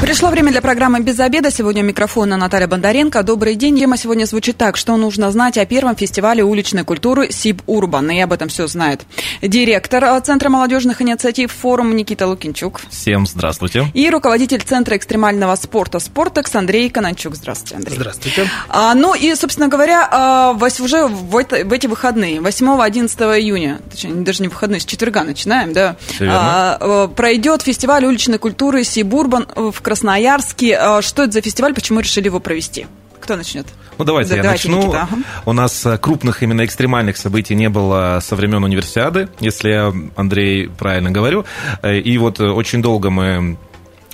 Пришло 0.00 0.28
время 0.28 0.52
для 0.52 0.60
программы 0.60 1.00
«Без 1.00 1.18
обеда». 1.18 1.50
Сегодня 1.50 1.82
у 1.82 1.86
микрофона 1.86 2.36
Наталья 2.36 2.68
Бондаренко. 2.68 3.22
Добрый 3.22 3.54
день. 3.54 3.78
Тема 3.78 3.96
сегодня 3.96 4.26
звучит 4.26 4.58
так. 4.58 4.76
Что 4.76 4.94
нужно 4.96 5.32
знать 5.32 5.56
о 5.56 5.64
первом 5.64 5.96
фестивале 5.96 6.44
уличной 6.44 6.84
культуры 6.84 7.32
«Сиб 7.32 7.62
Урбан». 7.66 8.10
И 8.10 8.20
об 8.20 8.34
этом 8.34 8.48
все 8.48 8.66
знает 8.66 9.00
директор 9.40 10.20
Центра 10.20 10.50
молодежных 10.50 11.00
инициатив 11.00 11.50
«Форум» 11.50 11.96
Никита 11.96 12.26
Лукинчук. 12.26 12.82
Всем 12.90 13.26
здравствуйте. 13.26 13.86
И 13.94 14.10
руководитель 14.10 14.60
Центра 14.60 14.98
экстремального 14.98 15.56
спорта 15.56 15.98
«Спортекс» 15.98 16.54
Андрей 16.54 16.90
Кананчук. 16.90 17.34
Здравствуйте, 17.34 17.76
Андрей. 17.76 17.96
Здравствуйте. 17.96 18.50
А, 18.68 18.94
ну 18.94 19.14
и, 19.14 19.34
собственно 19.34 19.68
говоря, 19.68 20.06
а, 20.12 20.58
уже 20.78 21.06
в, 21.06 21.36
это, 21.38 21.64
в 21.64 21.72
эти 21.72 21.86
выходные, 21.86 22.40
8-11 22.40 23.40
июня, 23.40 23.80
точнее, 23.90 24.12
даже 24.16 24.42
не 24.42 24.48
выходные, 24.48 24.80
с 24.80 24.84
четверга 24.84 25.24
начинаем, 25.24 25.72
да, 25.72 25.96
а, 26.20 27.08
пройдет 27.08 27.62
фестиваль 27.62 28.04
уличной 28.04 28.38
культуры 28.38 28.84
«Сиб 28.84 29.14
Урбан» 29.14 29.46
в 29.54 29.85
Красноярске. 29.86 30.76
А, 30.76 31.00
что 31.00 31.22
это 31.22 31.34
за 31.34 31.40
фестиваль, 31.42 31.72
почему 31.72 32.00
решили 32.00 32.24
его 32.24 32.40
провести? 32.40 32.88
Кто 33.20 33.36
начнет? 33.36 33.68
Ну, 33.98 34.04
давайте 34.04 34.30
да, 34.30 34.36
я 34.36 34.42
давайте, 34.42 34.68
начну. 34.68 34.82
Никита, 34.82 35.02
ага. 35.02 35.16
У 35.44 35.52
нас 35.52 35.86
э, 35.86 35.96
крупных 35.96 36.42
именно 36.42 36.64
экстремальных 36.64 37.16
событий 37.16 37.54
не 37.54 37.68
было 37.68 38.18
со 38.20 38.34
времен 38.34 38.64
универсиады, 38.64 39.28
если 39.38 39.70
я, 39.70 39.92
Андрей, 40.16 40.68
правильно 40.68 41.12
говорю. 41.12 41.44
Э, 41.82 41.96
и 41.98 42.18
вот 42.18 42.40
э, 42.40 42.48
очень 42.48 42.82
долго 42.82 43.10
мы 43.10 43.58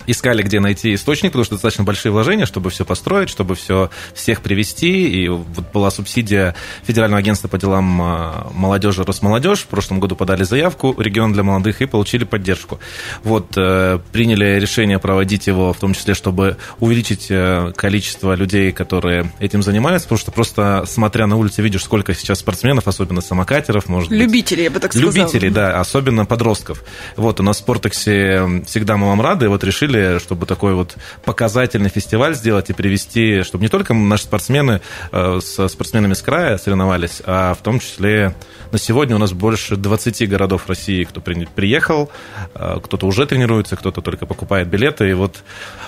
искали, 0.06 0.42
где 0.42 0.60
найти 0.60 0.94
источник, 0.94 1.32
потому 1.32 1.44
что 1.44 1.54
достаточно 1.54 1.84
большие 1.84 2.12
вложения, 2.12 2.46
чтобы 2.46 2.70
все 2.70 2.84
построить, 2.84 3.28
чтобы 3.28 3.54
все, 3.54 3.90
всех 4.14 4.42
привести. 4.42 5.08
И 5.08 5.28
вот 5.28 5.72
была 5.72 5.90
субсидия 5.90 6.54
Федерального 6.84 7.18
агентства 7.18 7.48
по 7.48 7.58
делам 7.58 8.00
а, 8.02 8.50
молодежи 8.54 9.04
Росмолодежь. 9.04 9.60
В 9.60 9.66
прошлом 9.66 10.00
году 10.00 10.16
подали 10.16 10.44
заявку 10.44 10.94
регион 10.98 11.32
для 11.32 11.42
молодых 11.42 11.82
и 11.82 11.86
получили 11.86 12.24
поддержку. 12.24 12.80
Вот 13.22 13.52
э, 13.56 13.98
приняли 14.12 14.58
решение 14.58 14.98
проводить 14.98 15.46
его, 15.46 15.72
в 15.72 15.78
том 15.78 15.94
числе, 15.94 16.14
чтобы 16.14 16.56
увеличить 16.80 17.26
э, 17.30 17.72
количество 17.76 18.34
людей, 18.34 18.72
которые 18.72 19.32
этим 19.38 19.62
занимаются, 19.62 20.08
потому 20.08 20.18
что 20.18 20.32
просто 20.32 20.84
смотря 20.86 21.26
на 21.26 21.36
улице 21.36 21.62
видишь, 21.62 21.84
сколько 21.84 22.14
сейчас 22.14 22.40
спортсменов, 22.40 22.88
особенно 22.88 23.20
самокатеров, 23.20 23.88
может 23.88 24.10
Любителей, 24.10 24.64
я 24.64 24.70
бы 24.70 24.80
так 24.80 24.92
сказала. 24.92 25.12
Любителей, 25.12 25.50
да, 25.50 25.80
особенно 25.80 26.24
подростков. 26.24 26.82
Вот, 27.16 27.40
у 27.40 27.42
нас 27.42 27.56
в 27.56 27.60
Спортексе 27.60 28.62
всегда 28.66 28.96
мы 28.96 29.08
вам 29.08 29.20
рады, 29.20 29.48
вот 29.48 29.64
решили 29.64 29.91
решили, 29.92 30.18
чтобы 30.18 30.46
такой 30.46 30.74
вот 30.74 30.96
показательный 31.24 31.90
фестиваль 31.90 32.34
сделать 32.34 32.70
и 32.70 32.72
привести, 32.72 33.42
чтобы 33.42 33.62
не 33.62 33.68
только 33.68 33.94
наши 33.94 34.24
спортсмены 34.24 34.80
э, 35.12 35.40
со 35.42 35.68
спортсменами 35.68 36.14
с 36.14 36.22
края 36.22 36.58
соревновались, 36.58 37.22
а 37.24 37.54
в 37.54 37.62
том 37.62 37.80
числе 37.80 38.34
на 38.70 38.78
сегодня 38.78 39.16
у 39.16 39.18
нас 39.18 39.32
больше 39.32 39.76
20 39.76 40.28
городов 40.28 40.68
России, 40.68 41.04
кто 41.04 41.20
приехал, 41.20 42.10
э, 42.54 42.78
кто-то 42.82 43.06
уже 43.06 43.26
тренируется, 43.26 43.76
кто-то 43.76 44.00
только 44.00 44.26
покупает 44.26 44.68
билеты. 44.68 45.10
И 45.10 45.12
вот 45.12 45.42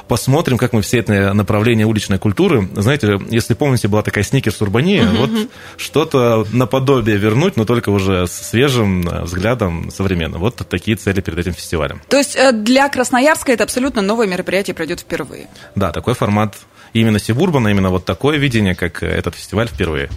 посмотрим, 0.09 0.59
как 0.59 0.73
мы 0.73 0.83
все 0.83 0.99
это 0.99 1.33
направление 1.33 1.87
уличной 1.87 2.19
культуры. 2.19 2.69
Знаете, 2.75 3.19
если 3.31 3.55
помните, 3.55 3.89
была 3.89 4.03
такая 4.03 4.25
сникерс-урбания, 4.25 5.09
вот 5.11 5.31
что-то 5.77 6.47
наподобие 6.53 7.17
вернуть, 7.17 7.57
но 7.57 7.65
только 7.65 7.91
уже 7.91 8.27
с 8.27 8.33
свежим 8.33 9.09
э, 9.09 9.25
взглядом 9.25 9.91
современно. 9.91 10.39
Вот 10.39 10.57
такие 10.69 10.97
цели 10.97 11.21
перед 11.21 11.39
этим 11.39 11.55
фестивалем. 11.55 12.01
То 12.09 12.19
есть 12.19 12.37
для 12.53 12.89
Красноярска 12.89 13.53
это 13.53 13.65
абсолютно 13.65 13.94
абсолютно 13.95 14.03
новое 14.03 14.27
мероприятие 14.27 14.75
пройдет 14.75 15.01
впервые. 15.01 15.49
Да, 15.75 15.93
такой 15.93 16.15
формат 16.15 16.57
именно 16.93 17.19
Сибурбана, 17.19 17.69
именно 17.69 17.91
вот 17.91 18.05
такое 18.05 18.39
видение, 18.39 18.75
как 18.75 19.03
этот 19.03 19.35
фестиваль 19.35 19.69
впервые. 19.69 20.09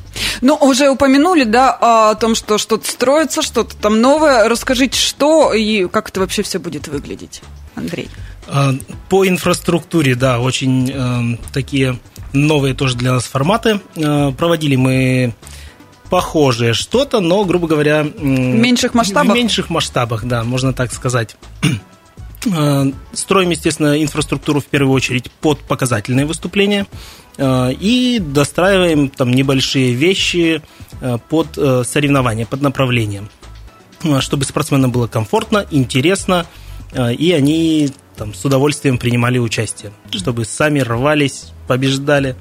Ну, 0.42 0.56
уже 0.56 0.90
упомянули, 0.90 1.44
да, 1.44 1.72
о 1.72 2.16
том, 2.16 2.36
что 2.36 2.58
что-то 2.58 2.90
строится, 2.90 3.42
что-то 3.42 3.76
там 3.76 4.02
новое. 4.02 4.50
Расскажите, 4.50 5.00
что 5.00 5.54
и 5.54 5.88
как 5.88 6.10
это 6.10 6.20
вообще 6.20 6.44
все 6.44 6.60
будет 6.60 6.88
выглядеть, 6.88 7.42
Андрей? 7.76 8.10
А, 8.48 8.74
по 9.10 9.28
инфраструктуре, 9.28 10.16
да, 10.16 10.40
очень 10.40 10.92
э, 10.94 11.38
такие 11.54 11.98
новые 12.34 12.74
тоже 12.74 12.96
для 12.96 13.14
нас 13.14 13.26
форматы. 13.26 13.80
Э, 13.96 14.32
проводили 14.38 14.76
мы 14.76 15.34
похожее 16.10 16.74
что-то, 16.74 17.20
но, 17.20 17.44
грубо 17.44 17.68
говоря... 17.68 18.04
В 18.04 18.24
меньших 18.24 18.94
масштабах? 18.94 19.34
В 19.34 19.36
меньших 19.36 19.70
масштабах, 19.70 20.24
да, 20.26 20.44
можно 20.44 20.74
так 20.74 20.94
сказать. 20.94 21.36
Э, 22.46 22.86
строим, 23.14 23.50
естественно, 23.50 24.02
инфраструктуру 24.02 24.60
в 24.60 24.66
первую 24.66 24.94
очередь 24.94 25.32
под 25.32 25.60
показательные 25.62 26.26
выступления 26.26 26.86
э, 27.38 27.74
и 27.74 28.20
достраиваем 28.20 29.10
там 29.10 29.32
небольшие 29.32 29.94
вещи 29.94 30.62
э, 31.02 31.18
под 31.30 31.56
соревнования, 31.88 32.46
под 32.46 32.62
направлением, 32.62 33.30
чтобы 34.20 34.46
спортсменам 34.46 34.92
было 34.92 35.08
комфортно, 35.08 35.66
интересно, 35.72 36.46
и 36.96 37.34
они 37.34 37.90
там 38.16 38.34
с 38.34 38.46
удовольствием 38.46 38.98
принимали 38.98 39.40
участие, 39.40 39.92
чтобы 40.12 40.46
сами 40.46 40.80
рвались, 40.80 41.52
побеждали. 41.68 42.36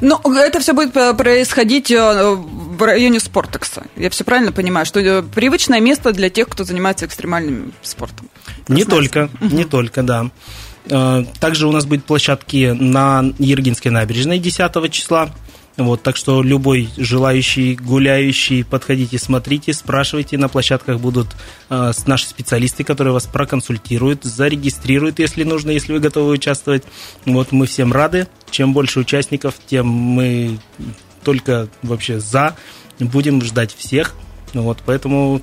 Но 0.00 0.20
это 0.36 0.60
все 0.60 0.72
будет 0.72 0.92
происходить 0.92 1.90
в 1.90 2.82
районе 2.82 3.20
Спортекса. 3.20 3.84
Я 3.96 4.10
все 4.10 4.24
правильно 4.24 4.52
понимаю, 4.52 4.86
что 4.86 5.22
привычное 5.22 5.80
место 5.80 6.12
для 6.12 6.30
тех, 6.30 6.48
кто 6.48 6.64
занимается 6.64 7.06
экстремальным 7.06 7.72
спортом. 7.82 8.28
Не 8.68 8.84
только, 8.84 9.28
угу. 9.40 9.54
не 9.54 9.64
только, 9.64 10.02
да. 10.02 10.30
Э, 10.86 11.24
также 11.40 11.66
у 11.66 11.72
нас 11.72 11.84
будет 11.84 12.04
площадки 12.04 12.76
на 12.78 13.24
Ергинской 13.38 13.90
набережной 13.90 14.38
10 14.38 14.90
числа. 14.90 15.30
Вот, 15.76 16.02
так 16.02 16.16
что 16.16 16.42
любой 16.42 16.90
желающий, 16.98 17.76
гуляющий, 17.76 18.62
подходите, 18.64 19.18
смотрите, 19.18 19.72
спрашивайте. 19.72 20.36
На 20.36 20.48
площадках 20.48 21.00
будут 21.00 21.28
э, 21.70 21.92
наши 22.06 22.26
специалисты, 22.26 22.84
которые 22.84 23.14
вас 23.14 23.26
проконсультируют, 23.26 24.24
зарегистрируют, 24.24 25.18
если 25.18 25.44
нужно, 25.44 25.70
если 25.70 25.94
вы 25.94 26.00
готовы 26.00 26.32
участвовать. 26.32 26.84
Вот 27.24 27.52
мы 27.52 27.66
всем 27.66 27.92
рады. 27.92 28.28
Чем 28.50 28.74
больше 28.74 29.00
участников, 29.00 29.54
тем 29.66 29.86
мы 29.86 30.58
только 31.24 31.68
вообще 31.82 32.20
за. 32.20 32.54
Будем 32.98 33.42
ждать 33.42 33.74
всех. 33.74 34.14
Вот, 34.52 34.82
поэтому 34.84 35.40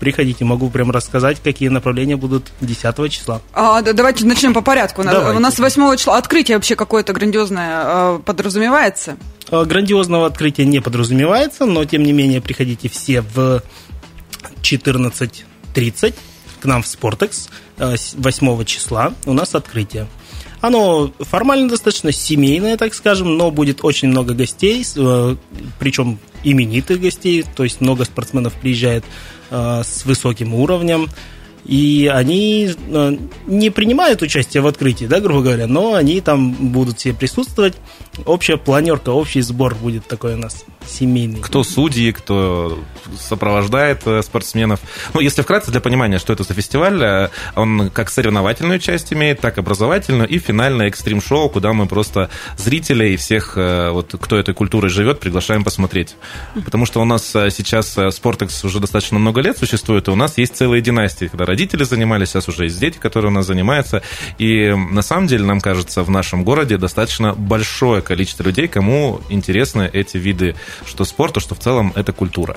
Приходите, 0.00 0.44
могу 0.44 0.70
прям 0.70 0.90
рассказать, 0.90 1.40
какие 1.42 1.68
направления 1.68 2.16
будут 2.16 2.52
10 2.60 3.10
числа. 3.10 3.40
А, 3.52 3.82
да, 3.82 3.92
давайте 3.92 4.24
начнем 4.24 4.54
по 4.54 4.60
порядку. 4.60 5.02
Давайте. 5.02 5.36
У 5.36 5.40
нас 5.40 5.58
8 5.58 5.96
числа 5.96 6.18
открытие 6.18 6.56
вообще 6.56 6.76
какое-то 6.76 7.12
грандиозное 7.12 7.68
а, 7.70 8.18
подразумевается? 8.24 9.16
А, 9.50 9.64
грандиозного 9.64 10.26
открытия 10.26 10.64
не 10.64 10.80
подразумевается, 10.80 11.66
но 11.66 11.84
тем 11.84 12.02
не 12.02 12.12
менее 12.12 12.40
приходите 12.40 12.88
все 12.88 13.20
в 13.20 13.62
14.30 14.62 16.14
к 16.60 16.64
нам 16.64 16.82
в 16.82 16.86
Спортекс 16.86 17.48
8 17.76 18.16
а, 18.16 18.64
числа. 18.64 19.14
У 19.26 19.32
нас 19.32 19.54
открытие. 19.54 20.06
Оно 20.60 21.12
формально 21.20 21.68
достаточно 21.68 22.10
семейное, 22.10 22.76
так 22.76 22.92
скажем, 22.92 23.36
но 23.36 23.52
будет 23.52 23.84
очень 23.84 24.08
много 24.08 24.34
гостей, 24.34 24.84
э, 24.96 25.36
причем 25.78 26.18
именитых 26.42 27.00
гостей, 27.00 27.44
то 27.54 27.62
есть 27.62 27.80
много 27.80 28.04
спортсменов 28.04 28.54
приезжает 28.54 29.04
Э, 29.50 29.82
с 29.82 30.04
высоким 30.04 30.54
уровнем. 30.54 31.08
И 31.68 32.10
они 32.12 32.70
э, 32.74 33.16
не 33.46 33.70
принимают 33.70 34.22
участие 34.22 34.62
в 34.62 34.66
открытии, 34.66 35.04
да, 35.04 35.20
грубо 35.20 35.42
говоря, 35.42 35.66
но 35.66 35.94
они 35.94 36.20
там 36.22 36.52
будут 36.52 36.98
все 36.98 37.12
присутствовать. 37.12 37.74
Общая 38.24 38.56
планерка, 38.56 39.10
общий 39.10 39.42
сбор 39.42 39.74
будет 39.74 40.08
такой 40.08 40.34
у 40.34 40.38
нас 40.38 40.64
семейный. 40.88 41.40
Кто 41.40 41.64
судьи, 41.64 42.12
кто 42.12 42.78
сопровождает 43.16 44.02
э, 44.06 44.22
спортсменов. 44.22 44.80
Ну, 45.14 45.20
если 45.20 45.42
вкратце, 45.42 45.70
для 45.70 45.80
понимания, 45.80 46.18
что 46.18 46.32
это 46.32 46.42
за 46.42 46.54
фестиваль, 46.54 47.02
э, 47.02 47.28
он 47.54 47.90
как 47.90 48.10
соревновательную 48.10 48.78
часть 48.78 49.12
имеет, 49.12 49.40
так 49.40 49.58
образовательную 49.58 50.28
и 50.28 50.38
финальное 50.38 50.88
экстрим-шоу, 50.88 51.48
куда 51.48 51.72
мы 51.72 51.86
просто 51.86 52.30
зрителей 52.56 53.14
и 53.14 53.16
всех, 53.16 53.54
э, 53.56 53.90
вот, 53.90 54.14
кто 54.20 54.36
этой 54.36 54.54
культурой 54.54 54.90
живет, 54.90 55.20
приглашаем 55.20 55.64
посмотреть. 55.64 56.16
Потому 56.64 56.86
что 56.86 57.00
у 57.00 57.04
нас 57.04 57.24
сейчас 57.24 57.96
Спортекс 58.10 58.64
уже 58.64 58.80
достаточно 58.80 59.18
много 59.18 59.40
лет 59.40 59.58
существует, 59.58 60.08
и 60.08 60.10
у 60.10 60.16
нас 60.16 60.38
есть 60.38 60.56
целые 60.56 60.82
династии, 60.82 61.26
когда 61.26 61.46
родители 61.46 61.84
занимались, 61.84 62.30
сейчас 62.30 62.48
уже 62.48 62.64
есть 62.64 62.78
дети, 62.78 62.98
которые 62.98 63.30
у 63.30 63.34
нас 63.34 63.46
занимаются. 63.46 64.02
И 64.38 64.70
на 64.70 65.02
самом 65.02 65.26
деле, 65.26 65.44
нам 65.44 65.60
кажется, 65.60 66.02
в 66.02 66.10
нашем 66.10 66.44
городе 66.44 66.76
достаточно 66.76 67.34
большое 67.34 68.02
количество 68.02 68.42
людей, 68.42 68.68
кому 68.68 69.20
интересны 69.28 69.88
эти 69.92 70.16
виды 70.16 70.54
что 70.86 71.04
спорта, 71.04 71.40
что 71.40 71.54
в 71.54 71.58
целом 71.58 71.92
это 71.94 72.12
культура. 72.12 72.56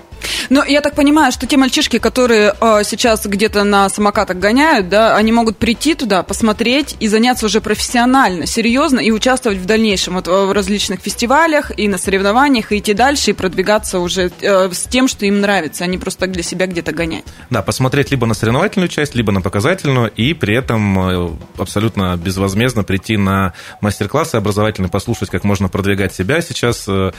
Но 0.49 0.63
я 0.63 0.81
так 0.81 0.95
понимаю, 0.95 1.31
что 1.31 1.47
те 1.47 1.57
мальчишки, 1.57 1.99
которые 1.99 2.53
э, 2.59 2.81
сейчас 2.83 3.25
где-то 3.25 3.63
на 3.63 3.89
самокатах 3.89 4.37
гоняют, 4.37 4.89
да, 4.89 5.15
они 5.15 5.31
могут 5.31 5.57
прийти 5.57 5.95
туда, 5.95 6.23
посмотреть 6.23 6.95
и 6.99 7.07
заняться 7.07 7.45
уже 7.45 7.61
профессионально, 7.61 8.45
серьезно 8.45 8.99
и 8.99 9.11
участвовать 9.11 9.59
в 9.59 9.65
дальнейшем 9.65 10.15
вот, 10.15 10.27
в 10.27 10.51
различных 10.51 10.99
фестивалях 10.99 11.71
и 11.77 11.87
на 11.87 11.97
соревнованиях, 11.97 12.71
и 12.71 12.77
идти 12.77 12.93
дальше 12.93 13.31
и 13.31 13.33
продвигаться 13.33 13.99
уже 13.99 14.31
э, 14.41 14.71
с 14.71 14.83
тем, 14.83 15.07
что 15.07 15.25
им 15.25 15.41
нравится, 15.41 15.83
а 15.83 15.87
не 15.87 15.97
просто 15.97 16.27
для 16.27 16.43
себя 16.43 16.67
где-то 16.67 16.91
гонять. 16.91 17.23
Да, 17.49 17.61
посмотреть 17.61 18.11
либо 18.11 18.25
на 18.25 18.33
соревновательную 18.33 18.89
часть, 18.89 19.15
либо 19.15 19.31
на 19.31 19.41
показательную, 19.41 20.11
и 20.11 20.33
при 20.33 20.55
этом 20.55 20.99
э, 20.99 21.29
абсолютно 21.57 22.17
безвозмездно 22.17 22.83
прийти 22.83 23.17
на 23.17 23.53
мастер-классы 23.81 24.35
образовательные, 24.35 24.89
послушать, 24.89 25.29
как 25.29 25.43
можно 25.43 25.69
продвигать 25.69 26.13
себя 26.13 26.41
сейчас 26.41 26.85
э, 26.87 27.11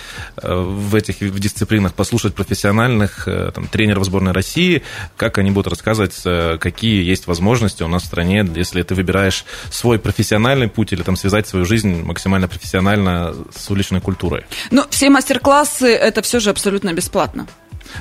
в 0.43 0.92
в 0.93 0.95
этих 0.95 1.21
в 1.21 1.39
дисциплинах, 1.39 1.95
послушать 1.95 2.35
профессиональных 2.35 3.25
там, 3.55 3.67
тренеров 3.67 4.05
сборной 4.05 4.33
России, 4.33 4.83
как 5.17 5.39
они 5.39 5.51
будут 5.51 5.69
рассказывать, 5.69 6.23
какие 6.61 7.03
есть 7.03 7.27
возможности 7.27 7.83
у 7.83 7.89
нас 7.89 8.03
в 8.03 8.07
стране, 8.07 8.49
если 8.55 8.83
ты 8.83 8.95
выбираешь 8.95 9.45
свой 9.71 9.99
профессиональный 9.99 10.69
путь 10.69 10.93
или 10.93 11.03
там 11.03 11.17
связать 11.17 11.49
свою 11.49 11.65
жизнь 11.65 12.03
максимально 12.03 12.49
профессионально 12.49 13.35
с 13.55 13.71
уличной 13.71 14.01
культурой. 14.01 14.45
Ну, 14.71 14.85
все 14.91 15.11
мастер-классы 15.11 15.95
это 15.95 16.23
все 16.23 16.41
же 16.41 16.51
абсолютно 16.51 16.93
бесплатно. 16.93 17.47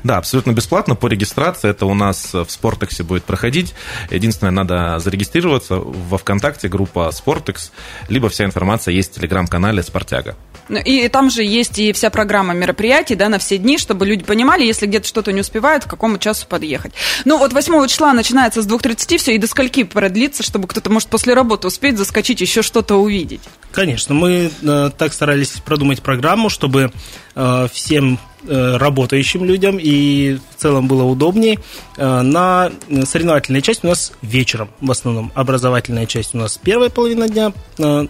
Да, 0.03 0.17
абсолютно 0.17 0.51
бесплатно 0.51 0.95
по 0.95 1.07
регистрации. 1.07 1.69
Это 1.69 1.85
у 1.85 1.93
нас 1.93 2.33
в 2.33 2.49
Спортексе 2.49 3.03
будет 3.03 3.23
проходить. 3.23 3.73
Единственное, 4.09 4.51
надо 4.51 4.99
зарегистрироваться 4.99 5.75
во 5.75 6.17
ВКонтакте, 6.17 6.67
группа 6.67 7.11
Спортекс, 7.11 7.71
либо 8.09 8.29
вся 8.29 8.45
информация 8.45 8.93
есть 8.93 9.11
в 9.11 9.15
телеграм-канале 9.15 9.83
Спортяга. 9.83 10.35
Ну, 10.69 10.79
и 10.79 11.07
там 11.09 11.29
же 11.29 11.43
есть 11.43 11.79
и 11.79 11.91
вся 11.91 12.09
программа 12.09 12.53
мероприятий, 12.53 13.15
да, 13.15 13.27
на 13.29 13.39
все 13.39 13.57
дни, 13.57 13.77
чтобы 13.77 14.05
люди 14.05 14.23
понимали, 14.23 14.63
если 14.63 14.85
где-то 14.85 15.07
что-то 15.07 15.33
не 15.33 15.41
успевают, 15.41 15.83
к 15.83 15.89
какому 15.89 16.17
часу 16.17 16.47
подъехать. 16.47 16.93
Ну, 17.25 17.37
вот 17.37 17.51
8 17.51 17.87
числа 17.87 18.13
начинается 18.13 18.61
с 18.61 18.67
2.30 18.67 19.17
все, 19.17 19.35
и 19.35 19.37
до 19.37 19.47
скольки 19.47 19.83
продлится, 19.83 20.43
чтобы 20.43 20.67
кто-то, 20.67 20.89
может, 20.89 21.09
после 21.09 21.33
работы 21.33 21.67
успеть 21.67 21.97
заскочить, 21.97 22.41
еще 22.41 22.61
что-то 22.61 22.95
увидеть? 22.95 23.41
Конечно, 23.71 24.13
мы 24.13 24.51
э, 24.61 24.89
так 24.97 25.13
старались 25.13 25.51
продумать 25.63 26.01
программу, 26.01 26.49
чтобы 26.49 26.91
э, 27.35 27.67
всем 27.71 28.19
Э, 28.47 28.77
работающим 28.77 29.45
людям 29.45 29.77
и 29.79 30.39
в 30.55 30.59
целом 30.59 30.87
было 30.87 31.03
удобнее. 31.03 31.59
Э, 31.97 32.21
на 32.21 32.71
соревновательная 33.05 33.61
часть 33.61 33.83
у 33.83 33.87
нас 33.87 34.13
вечером 34.23 34.71
в 34.79 34.89
основном. 34.89 35.31
Образовательная 35.35 36.07
часть 36.07 36.33
у 36.33 36.39
нас 36.39 36.57
первая 36.57 36.89
половина 36.89 37.29
дня, 37.29 37.53
э, 37.77 38.07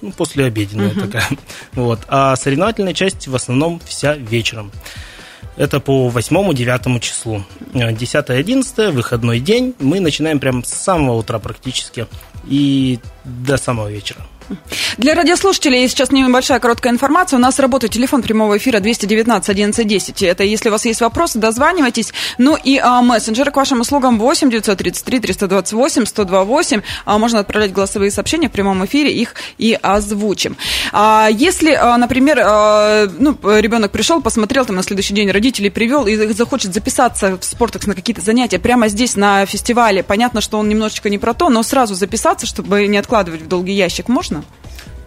ну, 0.00 0.12
после 0.12 0.44
обеденная 0.44 0.90
uh-huh. 0.90 1.00
такая. 1.00 1.26
Вот. 1.72 1.98
А 2.06 2.36
соревновательная 2.36 2.94
часть 2.94 3.26
в 3.26 3.34
основном 3.34 3.80
вся 3.84 4.14
вечером. 4.14 4.70
Это 5.56 5.80
по 5.80 6.08
8-9 6.08 7.00
числу. 7.00 7.42
10-11, 7.74 8.92
выходной 8.92 9.40
день. 9.40 9.74
Мы 9.80 9.98
начинаем 9.98 10.38
прямо 10.38 10.62
с 10.62 10.68
самого 10.68 11.16
утра 11.16 11.40
практически 11.40 12.06
и 12.46 13.00
до 13.24 13.56
самого 13.56 13.90
вечера. 13.90 14.20
Для 14.98 15.14
радиослушателей 15.14 15.88
сейчас 15.88 16.10
небольшая 16.10 16.60
короткая 16.60 16.92
информация. 16.92 17.38
У 17.38 17.40
нас 17.40 17.58
работает 17.58 17.92
телефон 17.92 18.22
прямого 18.22 18.58
эфира 18.58 18.80
219 18.80 19.48
1110. 19.48 20.22
Это 20.22 20.44
если 20.44 20.68
у 20.68 20.72
вас 20.72 20.84
есть 20.84 21.00
вопросы, 21.00 21.38
дозванивайтесь. 21.38 22.12
Ну 22.38 22.56
и 22.56 22.78
а, 22.78 23.02
мессенджеры 23.02 23.50
к 23.50 23.56
вашим 23.56 23.80
услугам 23.80 24.18
8 24.18 24.50
933 24.50 25.20
328 25.20 26.06
128. 26.06 26.82
А, 27.04 27.18
можно 27.18 27.40
отправлять 27.40 27.72
голосовые 27.72 28.10
сообщения 28.10 28.48
в 28.48 28.52
прямом 28.52 28.84
эфире, 28.84 29.12
их 29.12 29.34
и 29.58 29.78
озвучим. 29.80 30.56
А, 30.92 31.28
если, 31.30 31.72
а, 31.72 31.96
например, 31.96 32.40
а, 32.42 33.08
ну, 33.18 33.36
ребенок 33.42 33.90
пришел, 33.90 34.20
посмотрел, 34.20 34.64
там 34.64 34.76
на 34.76 34.82
следующий 34.82 35.14
день 35.14 35.30
родителей 35.30 35.70
привел 35.70 36.06
и 36.06 36.16
захочет 36.32 36.74
записаться 36.74 37.38
в 37.38 37.44
спортекс 37.44 37.86
на 37.86 37.94
какие-то 37.94 38.20
занятия 38.20 38.58
прямо 38.58 38.88
здесь 38.88 39.16
на 39.16 39.46
фестивале, 39.46 40.02
понятно, 40.02 40.40
что 40.40 40.58
он 40.58 40.68
немножечко 40.68 41.10
не 41.10 41.18
про 41.18 41.34
то, 41.34 41.48
но 41.48 41.62
сразу 41.62 41.94
записаться, 41.94 42.46
чтобы 42.46 42.86
не 42.86 42.98
откладывать 42.98 43.42
в 43.42 43.48
долгий 43.48 43.74
ящик, 43.74 44.08
можно? 44.08 44.41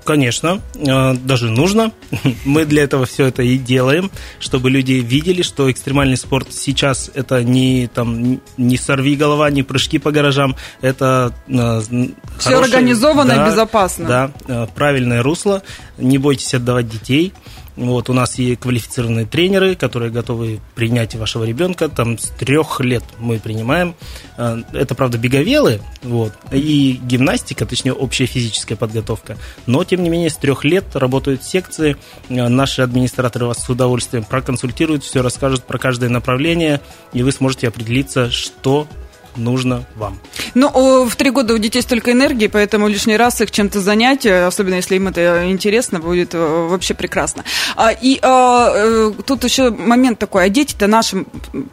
Конечно, 0.06 0.62
э, 0.76 1.14
даже 1.16 1.50
нужно. 1.50 1.92
Мы 2.46 2.66
для 2.66 2.84
этого 2.84 3.08
все 3.08 3.26
это 3.26 3.42
и 3.42 3.58
делаем, 3.58 4.12
чтобы 4.40 4.70
люди 4.70 4.94
видели, 4.94 5.42
что 5.42 5.72
экстремальный 5.72 6.16
спорт 6.16 6.50
сейчас 6.52 7.10
это 7.16 7.44
не 7.44 7.88
там 7.88 8.40
не 8.56 8.78
сорви 8.78 9.16
голова, 9.16 9.50
не 9.50 9.64
прыжки 9.64 9.98
по 9.98 10.12
гаражам, 10.12 10.56
это 10.82 11.34
э, 11.48 11.82
все 11.82 12.14
хорошее, 12.38 12.66
организовано 12.66 13.36
да, 13.36 13.48
и 13.48 13.50
безопасно. 13.50 14.08
Да, 14.08 14.32
э, 14.48 14.68
правильное 14.76 15.24
русло. 15.24 15.64
Не 15.98 16.20
бойтесь 16.20 16.54
отдавать 16.54 16.88
детей. 16.88 17.34
Вот, 17.76 18.10
у 18.10 18.14
нас 18.14 18.38
есть 18.40 18.62
квалифицированные 18.62 19.26
тренеры, 19.26 19.76
которые 19.76 20.12
готовы 20.12 20.62
принять 20.76 21.16
вашего 21.16 21.44
ребенка. 21.44 21.90
Там 21.90 22.18
с 22.18 22.30
трех 22.30 22.80
лет 22.80 23.04
мы 23.20 23.40
принимаем. 23.40 23.96
Э, 24.38 24.62
это, 24.74 24.96
правда, 24.96 25.18
беговелы 25.18 25.82
вот, 26.02 26.34
и 26.52 27.00
гимнастика, 27.04 27.66
точнее, 27.66 27.94
общая 27.94 28.28
физическая 28.28 28.78
подготовка. 28.78 29.38
Но, 29.66 29.84
тем 29.84 30.04
не 30.04 30.10
менее, 30.10 30.30
с 30.30 30.38
трех 30.38 30.64
лет 30.64 30.86
работают 30.96 31.44
секции. 31.44 31.98
Э, 32.30 32.48
наши 32.48 32.82
администраторы 32.82 33.48
вас 33.48 33.64
с 33.64 33.70
удовольствием 33.70 34.24
проконсультируют, 34.24 35.04
все 35.04 35.22
расскажут 35.22 35.66
про 35.66 35.78
каждое 35.78 36.10
направление, 36.10 36.80
и 37.12 37.24
вы 37.24 37.32
сможете 37.32 37.68
определиться, 37.68 38.32
что 38.32 38.88
нужно 39.38 39.86
вам. 39.96 40.20
Ну, 40.54 41.06
в 41.06 41.16
три 41.16 41.30
года 41.32 41.54
у 41.54 41.58
детей 41.58 41.82
столько 41.82 42.12
энергии, 42.12 42.48
поэтому 42.48 42.88
лишний 42.88 43.18
раз 43.18 43.42
их 43.42 43.52
чем-то 43.52 43.82
занять, 43.82 44.26
э, 44.26 44.46
особенно 44.46 44.76
если 44.76 44.96
им 44.96 45.08
это 45.08 45.50
интересно, 45.50 46.00
будет 46.00 46.34
э, 46.34 46.68
вообще 46.70 46.94
прекрасно. 46.94 47.44
А, 47.76 47.92
и 47.92 48.20
а, 48.22 48.72
э, 48.74 49.12
тут 49.26 49.44
еще 49.44 49.70
момент 49.72 50.20
такой, 50.20 50.46
а 50.46 50.50
дети-то 50.50 50.88
наши 50.88 51.26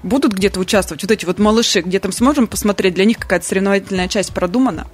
будут 0.02 0.32
где-то 0.32 0.60
участвовать, 0.60 1.02
вот 1.02 1.10
эти 1.10 1.24
вот 1.24 1.38
малыши, 1.38 1.80
где 1.80 1.98
там 2.00 2.12
сможем 2.12 2.46
посмотреть, 2.46 2.94
для 2.94 3.04
них 3.04 3.18
какая-то 3.18 3.46
соревновательная 3.46 4.08
часть 4.08 4.32
продумана? 4.32 4.86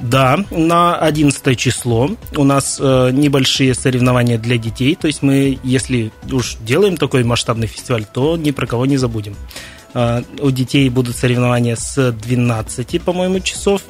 Да, 0.00 0.44
на 0.50 0.96
11 0.96 1.58
число 1.58 2.10
у 2.36 2.44
нас 2.44 2.78
э, 2.80 3.10
небольшие 3.12 3.74
соревнования 3.74 4.38
для 4.38 4.56
детей. 4.56 4.94
То 4.94 5.06
есть 5.06 5.22
мы, 5.22 5.58
если 5.62 6.10
уж 6.32 6.56
делаем 6.60 6.96
такой 6.96 7.22
масштабный 7.22 7.66
фестиваль, 7.66 8.04
то 8.04 8.36
ни 8.36 8.50
про 8.50 8.66
кого 8.66 8.86
не 8.86 8.96
забудем. 8.96 9.36
А, 9.94 10.22
у 10.40 10.50
детей 10.50 10.88
будут 10.88 11.16
соревнования 11.16 11.76
с 11.76 12.12
12, 12.12 13.02
по-моему, 13.02 13.40
часов 13.40 13.82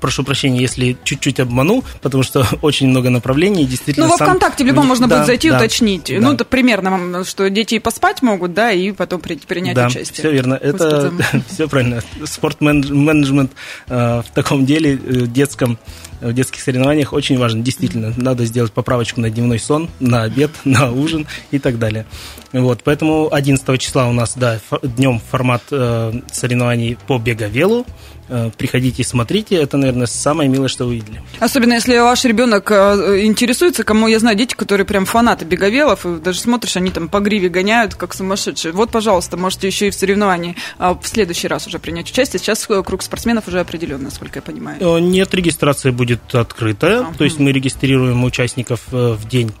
прошу 0.00 0.24
прощения, 0.24 0.60
если 0.60 0.96
чуть-чуть 1.04 1.40
обману, 1.40 1.82
потому 2.02 2.22
что 2.22 2.46
очень 2.62 2.88
много 2.88 3.10
направлений, 3.10 3.64
действительно... 3.64 4.06
Ну, 4.06 4.12
во 4.12 4.18
сам... 4.18 4.28
ВКонтакте 4.28 4.64
в 4.64 4.66
любом 4.66 4.86
можно 4.86 5.08
да, 5.08 5.16
будет 5.16 5.26
зайти 5.26 5.48
и 5.48 5.50
да, 5.50 5.56
уточнить. 5.56 6.04
Да. 6.08 6.20
Ну, 6.20 6.32
это 6.32 6.44
примерно, 6.44 7.24
что 7.24 7.48
дети 7.50 7.78
поспать 7.78 8.22
могут, 8.22 8.54
да, 8.54 8.72
и 8.72 8.92
потом 8.92 9.20
принять 9.20 9.74
да, 9.74 9.86
участие. 9.86 10.12
все 10.12 10.30
верно. 10.30 10.54
Это 10.54 11.12
все 11.48 11.68
правильно. 11.68 12.02
Спорт-менеджмент 12.24 13.52
э, 13.88 14.22
в 14.22 14.34
таком 14.34 14.66
деле 14.66 14.94
э, 14.94 15.26
детском 15.26 15.78
в 16.20 16.32
детских 16.32 16.60
соревнованиях 16.60 17.12
очень 17.12 17.38
важен. 17.38 17.62
Действительно, 17.62 18.12
надо 18.16 18.44
сделать 18.44 18.72
поправочку 18.72 19.20
на 19.20 19.30
дневной 19.30 19.58
сон, 19.58 19.88
на 20.00 20.22
обед, 20.22 20.50
на 20.64 20.90
ужин 20.90 21.26
и 21.50 21.58
так 21.58 21.78
далее. 21.78 22.06
Вот, 22.52 22.82
поэтому 22.84 23.28
11 23.32 23.80
числа 23.80 24.08
у 24.08 24.12
нас, 24.12 24.34
да, 24.36 24.58
днем 24.82 25.20
формат 25.30 25.62
э, 25.70 26.12
соревнований 26.32 26.96
по 27.06 27.18
беговелу. 27.18 27.86
Э, 28.28 28.50
приходите, 28.56 29.04
смотрите. 29.04 29.56
Это, 29.56 29.76
наверное, 29.76 30.06
самое 30.06 30.48
милое, 30.48 30.68
что 30.68 30.86
вы 30.86 30.96
видели. 30.96 31.22
Особенно, 31.38 31.74
если 31.74 31.96
ваш 31.98 32.24
ребенок 32.24 32.70
э, 32.70 33.24
интересуется, 33.24 33.84
кому 33.84 34.08
я 34.08 34.18
знаю, 34.18 34.36
дети, 34.36 34.54
которые 34.54 34.86
прям 34.86 35.06
фанаты 35.06 35.44
беговелов, 35.44 36.04
и 36.04 36.16
даже 36.16 36.40
смотришь, 36.40 36.76
они 36.76 36.90
там 36.90 37.08
по 37.08 37.20
гриве 37.20 37.48
гоняют, 37.48 37.94
как 37.94 38.14
сумасшедшие. 38.14 38.72
Вот, 38.72 38.90
пожалуйста, 38.90 39.36
можете 39.36 39.66
еще 39.68 39.88
и 39.88 39.90
в 39.90 39.94
соревновании 39.94 40.56
а 40.78 40.94
в 40.94 41.06
следующий 41.06 41.48
раз 41.48 41.66
уже 41.66 41.78
принять 41.78 42.10
участие. 42.10 42.40
Сейчас 42.40 42.66
круг 42.66 43.02
спортсменов 43.02 43.48
уже 43.48 43.60
определен, 43.60 44.02
насколько 44.02 44.38
я 44.38 44.42
понимаю. 44.42 44.98
Нет, 44.98 45.34
регистрация 45.34 45.92
будет 45.92 46.34
открытая, 46.34 47.00
а, 47.00 47.14
то 47.16 47.24
есть 47.24 47.38
мы 47.38 47.52
регистрируем 47.52 48.24
участников 48.24 48.82
в 48.90 49.26
день 49.28 49.52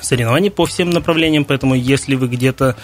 соревнований 0.00 0.50
по 0.50 0.66
всем 0.66 0.90
направлениям, 0.90 1.44
поэтому 1.44 1.74
если 1.74 2.14
вы 2.14 2.28
где-то 2.28 2.76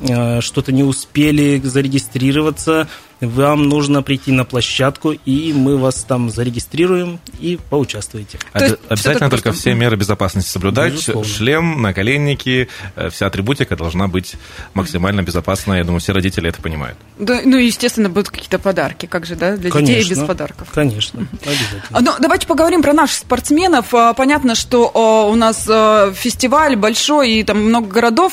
э, 0.00 0.40
что-то 0.40 0.72
не 0.72 0.82
успели 0.84 1.60
зарегистрироваться, 1.62 2.88
вам 3.26 3.68
нужно 3.68 4.02
прийти 4.02 4.32
на 4.32 4.44
площадку, 4.44 5.12
и 5.12 5.52
мы 5.52 5.78
вас 5.78 6.04
там 6.04 6.30
зарегистрируем 6.30 7.20
и 7.40 7.58
поучаствуете. 7.70 8.38
Об- 8.52 8.78
обязательно 8.88 9.30
только 9.30 9.50
просто... 9.50 9.60
все 9.60 9.74
меры 9.74 9.96
безопасности 9.96 10.50
соблюдать. 10.50 10.92
Безусловно. 10.92 11.24
Шлем, 11.24 11.82
наколенники, 11.82 12.68
э, 12.96 13.10
вся 13.10 13.26
атрибутика 13.26 13.76
должна 13.76 14.08
быть 14.08 14.34
максимально 14.74 15.22
безопасна. 15.22 15.74
Я 15.74 15.84
думаю, 15.84 16.00
все 16.00 16.12
родители 16.12 16.48
это 16.48 16.60
понимают. 16.60 16.98
Да, 17.18 17.40
ну, 17.44 17.56
естественно, 17.56 18.08
будут 18.08 18.30
какие-то 18.30 18.58
подарки. 18.58 19.06
Как 19.06 19.26
же, 19.26 19.36
да, 19.36 19.56
для 19.56 19.70
конечно, 19.70 19.94
детей 19.94 20.10
без 20.10 20.18
подарков? 20.18 20.68
Конечно, 20.74 21.26
обязательно. 21.42 22.00
Ну, 22.00 22.12
давайте 22.20 22.46
поговорим 22.46 22.82
про 22.82 22.92
наших 22.92 23.18
спортсменов. 23.18 23.94
А, 23.94 24.12
понятно, 24.14 24.54
что 24.54 24.90
а, 24.94 25.30
у 25.30 25.34
нас 25.36 25.66
а, 25.68 26.12
фестиваль 26.12 26.76
большой, 26.76 27.32
и 27.32 27.44
там 27.44 27.62
много 27.62 27.86
городов. 27.86 28.32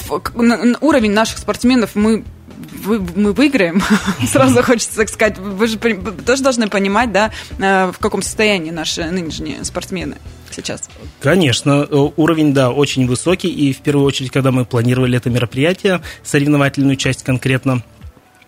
Уровень 0.81 1.11
наших 1.11 1.37
спортсменов 1.37 1.91
мы 1.95 2.23
вы, 2.59 2.99
мы 3.15 3.33
выиграем, 3.33 3.81
сразу 4.27 4.61
хочется 4.63 4.97
так 4.97 5.09
сказать. 5.09 5.37
Вы 5.37 5.67
же 5.67 5.77
тоже 5.77 6.43
должны 6.43 6.67
понимать, 6.67 7.11
да, 7.11 7.31
э, 7.57 7.91
в 7.91 7.97
каком 7.99 8.21
состоянии 8.21 8.71
наши 8.71 9.03
нынешние 9.05 9.63
спортсмены 9.63 10.17
сейчас. 10.51 10.89
Конечно, 11.21 11.85
уровень, 11.85 12.53
да, 12.53 12.71
очень 12.71 13.07
высокий. 13.07 13.49
И 13.49 13.73
в 13.73 13.79
первую 13.79 14.05
очередь, 14.05 14.31
когда 14.31 14.51
мы 14.51 14.65
планировали 14.65 15.17
это 15.17 15.29
мероприятие, 15.29 16.01
соревновательную 16.23 16.97
часть 16.97 17.23
конкретно, 17.23 17.81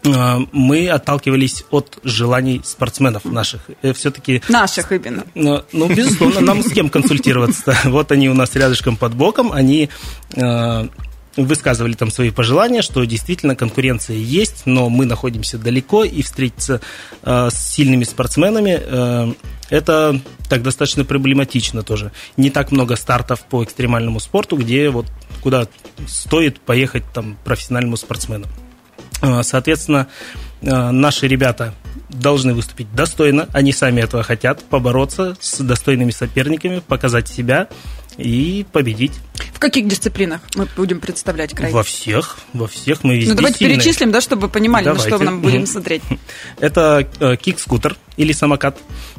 э, 0.04 0.38
мы 0.52 0.90
отталкивались 0.90 1.64
от 1.72 2.00
желаний 2.04 2.62
спортсменов 2.66 3.24
наших. 3.24 3.62
Э, 3.82 3.94
Все-таки... 3.94 4.42
Наших 4.50 4.92
именно. 4.92 5.24
Ну, 5.36 5.88
безусловно, 5.88 6.42
нам 6.42 6.64
с 6.64 6.72
кем 6.72 6.90
консультироваться 6.90 7.78
Вот 7.86 8.12
они 8.12 8.30
у 8.30 8.34
нас 8.34 8.54
рядышком 8.56 8.98
под 8.98 9.14
боком, 9.14 9.54
они 9.54 9.90
высказывали 11.38 11.94
там 11.94 12.12
свои 12.12 12.32
пожелания, 12.32 12.82
что 12.82 13.04
действительно 13.04 13.56
конкуренция 13.56 14.18
есть, 14.18 14.64
но 14.66 14.90
мы 14.90 15.06
находимся 15.06 15.58
далеко, 15.58 16.04
и 16.04 16.22
встретиться 16.22 16.82
э, 17.24 17.50
с 17.52 17.74
сильными 17.74 18.04
спортсменами 18.04 18.80
э, 18.82 19.34
это 19.70 20.20
так 20.50 20.64
достаточно 20.64 21.06
проблематично 21.06 21.84
тоже. 21.84 22.12
Не 22.36 22.50
так 22.50 22.72
много 22.72 22.96
стартов 22.96 23.42
по 23.46 23.64
экстремальному 23.64 24.20
спорту, 24.20 24.58
где 24.58 24.90
вот 24.90 25.08
куда 25.42 25.68
стоит 26.08 26.60
поехать 26.60 27.04
там 27.14 27.38
профессиональному 27.44 27.98
спортсмену. 27.98 28.48
А, 29.22 29.44
соответственно, 29.44 30.08
а, 30.66 30.92
наши 30.92 31.28
ребята 31.28 31.74
должны 32.10 32.54
выступить 32.54 32.94
достойно, 32.94 33.48
они 33.54 33.72
сами 33.72 34.02
этого 34.02 34.24
хотят, 34.24 34.64
побороться 34.64 35.38
с 35.40 35.60
достойными 35.60 36.12
соперниками, 36.12 36.82
показать 36.86 37.28
себя 37.28 37.70
и 38.18 38.66
победить. 38.72 39.14
В 39.54 39.60
каких 39.60 39.88
дисциплинах 39.88 40.42
мы 40.56 40.68
будем 40.76 41.00
представлять 41.00 41.54
край? 41.54 41.72
Во 41.72 41.84
всех, 41.84 42.40
во 42.54 42.68
всех 42.68 43.04
мы 43.04 43.18
везде 43.18 43.32
Ну 43.32 43.36
давайте 43.38 43.60
сильные. 43.60 43.78
перечислим, 43.78 44.12
да, 44.12 44.22
чтобы 44.22 44.44
вы 44.44 44.50
понимали, 44.50 44.86
давайте. 44.86 45.04
на 45.06 45.10
что 45.10 45.20
мы 45.20 45.26
нам 45.26 45.42
будем 45.42 45.66
смотреть. 45.66 46.02
Это 46.60 47.08
э, 47.20 47.36
кик-скутер 47.38 47.96
или 48.18 48.34
самокат, 48.34 48.78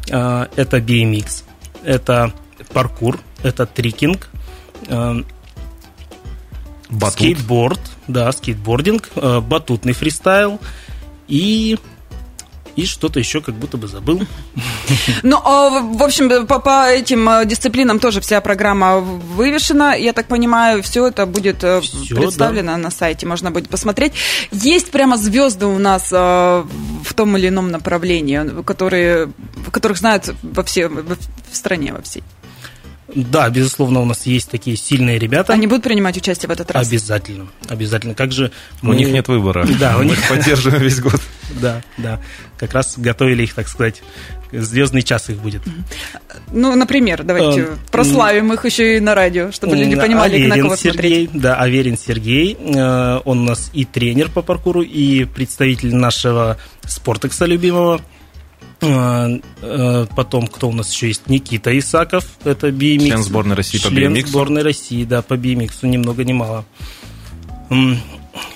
э, 0.08 0.46
это 0.56 0.78
BMX, 0.78 1.44
это 1.84 2.32
паркур, 2.72 3.20
это 3.42 3.66
трикинг, 3.66 4.28
э, 4.88 5.22
Батут. 6.90 7.14
скейтборд, 7.14 7.80
да, 8.08 8.30
скейтбординг, 8.32 9.08
э, 9.16 9.40
батутный 9.40 9.92
фристайл 9.94 10.60
и 11.28 11.78
и 12.76 12.86
что-то 12.86 13.18
еще 13.18 13.40
как 13.40 13.54
будто 13.54 13.76
бы 13.76 13.88
забыл. 13.88 14.26
Ну, 15.22 15.36
а, 15.44 15.80
в 15.80 16.02
общем, 16.02 16.46
по, 16.46 16.58
по 16.58 16.90
этим 16.90 17.28
э, 17.28 17.44
дисциплинам 17.44 17.98
тоже 17.98 18.20
вся 18.20 18.40
программа 18.40 18.98
вывешена. 18.98 19.94
Я 19.94 20.12
так 20.12 20.26
понимаю, 20.26 20.82
все 20.82 21.06
это 21.06 21.26
будет 21.26 21.64
э, 21.64 21.80
Всё, 21.80 22.16
представлено 22.16 22.76
на 22.76 22.90
сайте, 22.90 23.26
можно 23.26 23.50
будет 23.50 23.68
посмотреть. 23.68 24.12
Есть 24.50 24.90
прямо 24.90 25.16
звезды 25.16 25.66
у 25.66 25.78
нас 25.78 26.08
э, 26.12 26.16
в 26.16 27.14
том 27.14 27.36
или 27.36 27.48
ином 27.48 27.70
направлении, 27.70 28.62
которые, 28.62 29.32
которых 29.70 29.98
знают 29.98 30.34
во 30.42 30.62
все, 30.62 30.88
в 30.88 31.16
стране 31.52 31.92
во 31.92 32.02
всей. 32.02 32.22
Да, 33.14 33.48
безусловно, 33.50 34.00
у 34.00 34.04
нас 34.04 34.24
есть 34.26 34.50
такие 34.50 34.76
сильные 34.76 35.18
ребята. 35.18 35.52
Они 35.52 35.66
будут 35.66 35.84
принимать 35.84 36.16
участие 36.16 36.48
в 36.48 36.52
этот 36.52 36.70
раз? 36.70 36.88
Обязательно, 36.88 37.46
обязательно. 37.68 38.14
Как 38.14 38.32
же 38.32 38.50
У 38.82 38.86
мы- 38.86 38.96
них 38.96 39.08
нет 39.08 39.28
выбора. 39.28 39.66
Да, 39.78 39.98
у 39.98 40.02
них 40.02 40.18
их 40.18 40.28
поддерживаем 40.28 40.82
весь 40.82 41.00
год. 41.00 41.20
Да, 41.60 41.82
да. 41.98 42.18
Как 42.58 42.72
раз 42.72 42.94
готовили 42.96 43.42
их, 43.42 43.52
так 43.52 43.68
сказать, 43.68 44.02
звездный 44.52 45.02
час 45.02 45.28
их 45.28 45.36
будет. 45.36 45.60
Ну, 46.50 46.74
например, 46.74 47.24
давайте 47.24 47.60
Э, 47.62 47.76
прославим 47.90 48.52
их 48.54 48.64
еще 48.64 48.96
и 48.96 49.00
на 49.00 49.14
радио, 49.14 49.52
чтобы 49.52 49.76
люди 49.76 49.94
понимали, 49.94 50.46
на 50.46 50.54
Аверин 50.54 50.62
кого 50.62 50.76
Сергей, 50.76 51.26
смотреть. 51.26 51.42
да, 51.42 51.56
Аверин 51.56 51.98
Сергей, 51.98 52.56
э, 52.58 53.20
он 53.26 53.40
у 53.40 53.44
нас 53.44 53.70
и 53.74 53.84
тренер 53.84 54.30
по 54.30 54.40
паркуру, 54.40 54.80
и 54.80 55.24
представитель 55.24 55.94
нашего 55.94 56.56
спортекса 56.86 57.44
любимого. 57.44 58.00
Э, 58.82 59.38
э, 59.62 60.06
Потом, 60.16 60.46
кто 60.46 60.68
у 60.68 60.72
нас 60.72 60.92
еще 60.92 61.08
есть? 61.08 61.28
Никита 61.28 61.76
Исаков, 61.78 62.26
это 62.44 62.68
BMX. 62.68 63.06
Член 63.06 63.22
сборной 63.22 63.56
России 63.56 63.78
по 63.78 63.88
Член 63.88 64.14
BMX. 64.14 64.26
сборной 64.26 64.62
России, 64.62 65.04
да, 65.04 65.22
по 65.22 65.34
BMX, 65.34 65.86
ни 65.86 65.96
много 65.96 66.24
ни 66.24 66.32
мало. 66.32 66.64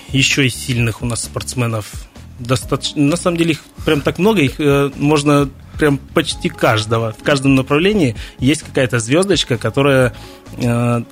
Еще 0.09 0.47
из 0.47 0.55
сильных 0.55 1.03
у 1.03 1.07
нас 1.07 1.25
спортсменов 1.25 1.93
достаточно, 2.39 3.03
на 3.03 3.17
самом 3.17 3.37
деле 3.39 3.53
их 3.53 3.61
прям 3.85 4.01
так 4.03 4.19
много, 4.19 4.43
их 4.43 4.61
э, 4.61 4.91
можно 4.97 5.49
прям 5.79 5.99
почти 5.99 6.49
каждого, 6.49 7.13
в 7.13 7.23
каждом 7.23 7.55
направлении 7.55 8.17
есть 8.39 8.63
какая-то 8.63 8.99
звездочка, 8.99 9.57
которая 9.57 10.15
э, 10.59 11.03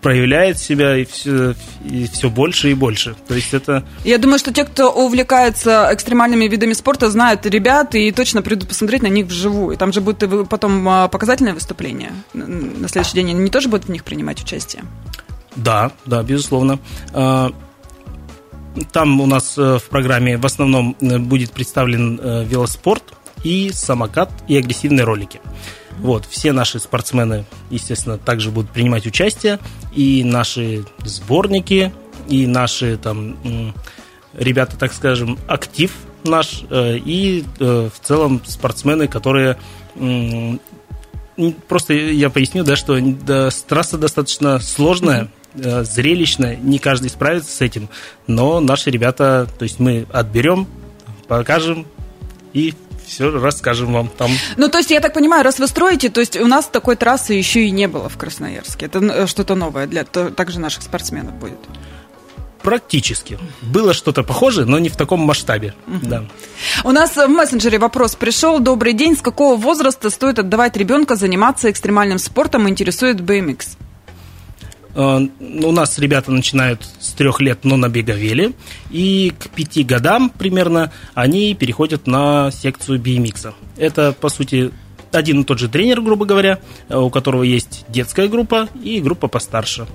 проявляет 0.00 0.58
себя 0.58 0.96
и 0.96 1.04
все, 1.04 1.54
и 1.84 2.06
все 2.06 2.30
больше 2.30 2.70
и 2.70 2.74
больше. 2.74 3.14
То 3.28 3.34
есть 3.34 3.54
это 3.54 3.84
Я 4.04 4.18
думаю, 4.18 4.38
что 4.38 4.52
те, 4.52 4.64
кто 4.64 4.90
увлекается 4.90 5.88
экстремальными 5.92 6.46
видами 6.46 6.72
спорта, 6.72 7.10
знают 7.10 7.46
ребят 7.46 7.94
и 7.94 8.10
точно 8.12 8.42
придут 8.42 8.68
посмотреть 8.68 9.02
на 9.02 9.08
них 9.08 9.26
вживую. 9.26 9.76
Там 9.76 9.92
же 9.92 10.00
будет 10.00 10.48
потом 10.48 10.88
а, 10.88 11.08
показательное 11.08 11.54
выступление 11.54 12.12
на 12.32 12.88
следующий 12.88 13.14
день. 13.14 13.30
Они 13.30 13.50
тоже 13.50 13.68
будут 13.68 13.86
в 13.86 13.90
них 13.90 14.04
принимать 14.04 14.40
участие. 14.42 14.84
Да, 15.56 15.90
да, 16.06 16.22
безусловно. 16.22 16.78
А, 17.12 17.52
Там 18.92 19.20
у 19.20 19.26
нас 19.26 19.58
э, 19.58 19.78
в 19.78 19.88
программе 19.90 20.36
в 20.36 20.46
основном 20.46 20.96
э, 21.00 21.18
будет 21.18 21.50
представлен 21.50 22.20
э, 22.22 22.44
велоспорт 22.44 23.02
и 23.44 23.70
самокат 23.72 24.30
и 24.48 24.56
агрессивные 24.56 25.04
ролики. 25.04 25.40
Вот, 25.98 26.24
все 26.24 26.52
наши 26.52 26.78
спортсмены, 26.78 27.44
естественно, 27.70 28.16
также 28.16 28.50
будут 28.50 28.70
принимать 28.70 29.06
участие, 29.06 29.58
и 29.94 30.24
наши 30.24 30.84
сборники, 31.04 31.92
и 32.28 32.46
наши 32.46 32.96
там 32.96 33.74
ребята, 34.34 34.76
так 34.76 34.92
скажем, 34.92 35.38
актив 35.46 35.92
наш, 36.24 36.62
э, 36.70 36.96
и 36.98 37.44
э, 37.58 37.88
в 37.92 38.06
целом 38.06 38.40
спортсмены, 38.46 39.08
которые 39.08 39.58
Просто 41.68 41.94
я 41.94 42.28
поясню, 42.28 42.64
да, 42.64 42.76
что 42.76 42.98
трасса 43.66 43.96
достаточно 43.96 44.58
сложная, 44.60 45.28
э, 45.54 45.84
зрелищная, 45.84 46.56
не 46.56 46.78
каждый 46.78 47.08
справится 47.08 47.50
с 47.50 47.60
этим, 47.60 47.88
но 48.26 48.60
наши 48.60 48.90
ребята, 48.90 49.48
то 49.58 49.62
есть 49.62 49.80
мы 49.80 50.06
отберем, 50.12 50.66
покажем 51.28 51.86
и 52.52 52.74
все 53.10 53.30
расскажем 53.30 53.92
вам 53.92 54.08
там. 54.08 54.30
Ну, 54.56 54.68
то 54.68 54.78
есть, 54.78 54.90
я 54.90 55.00
так 55.00 55.12
понимаю, 55.12 55.44
раз 55.44 55.58
вы 55.58 55.66
строите, 55.66 56.08
то 56.08 56.20
есть 56.20 56.36
у 56.36 56.46
нас 56.46 56.66
такой 56.66 56.96
трассы 56.96 57.34
еще 57.34 57.64
и 57.64 57.70
не 57.70 57.88
было 57.88 58.08
в 58.08 58.16
Красноярске. 58.16 58.86
Это 58.86 59.00
э, 59.00 59.26
что-то 59.26 59.54
новое 59.54 59.86
для 59.86 60.04
также 60.04 60.60
наших 60.60 60.82
спортсменов 60.82 61.34
будет. 61.34 61.58
Практически. 62.62 63.38
Было 63.62 63.94
что-то 63.94 64.22
похожее, 64.22 64.66
но 64.66 64.78
не 64.78 64.90
в 64.90 64.96
таком 64.96 65.20
масштабе. 65.20 65.74
Да. 65.86 66.24
У 66.84 66.92
нас 66.92 67.16
в 67.16 67.26
мессенджере 67.26 67.78
вопрос 67.78 68.16
пришел. 68.16 68.60
Добрый 68.60 68.92
день. 68.92 69.16
С 69.16 69.22
какого 69.22 69.56
возраста 69.56 70.10
стоит 70.10 70.38
отдавать 70.38 70.76
ребенка 70.76 71.16
заниматься 71.16 71.70
экстремальным 71.70 72.18
спортом? 72.18 72.68
Интересует 72.68 73.20
BMX. 73.20 73.78
Э, 74.94 75.18
У 75.40 75.72
нас 75.72 75.98
ребята 75.98 76.30
начинают 76.32 76.86
с 76.98 77.12
трех 77.12 77.40
лет, 77.40 77.60
но 77.64 77.76
на 77.76 77.88
беговеле, 77.88 78.52
и 78.90 79.32
к 79.38 79.48
пяти 79.50 79.82
годам 79.84 80.30
примерно 80.30 80.92
они 81.14 81.54
переходят 81.54 82.06
на 82.06 82.50
секцию 82.50 82.98
BMX. 83.00 83.52
Это, 83.76 84.12
по 84.12 84.28
сути, 84.28 84.70
один 85.12 85.40
и 85.42 85.44
тот 85.44 85.58
же 85.58 85.68
тренер, 85.68 86.00
грубо 86.00 86.24
говоря, 86.24 86.58
э, 86.88 86.96
у 86.96 87.10
которого 87.10 87.42
есть 87.42 87.84
детская 87.88 88.28
группа 88.28 88.68
и 88.82 89.00
группа 89.00 89.28
постарше. 89.28 89.86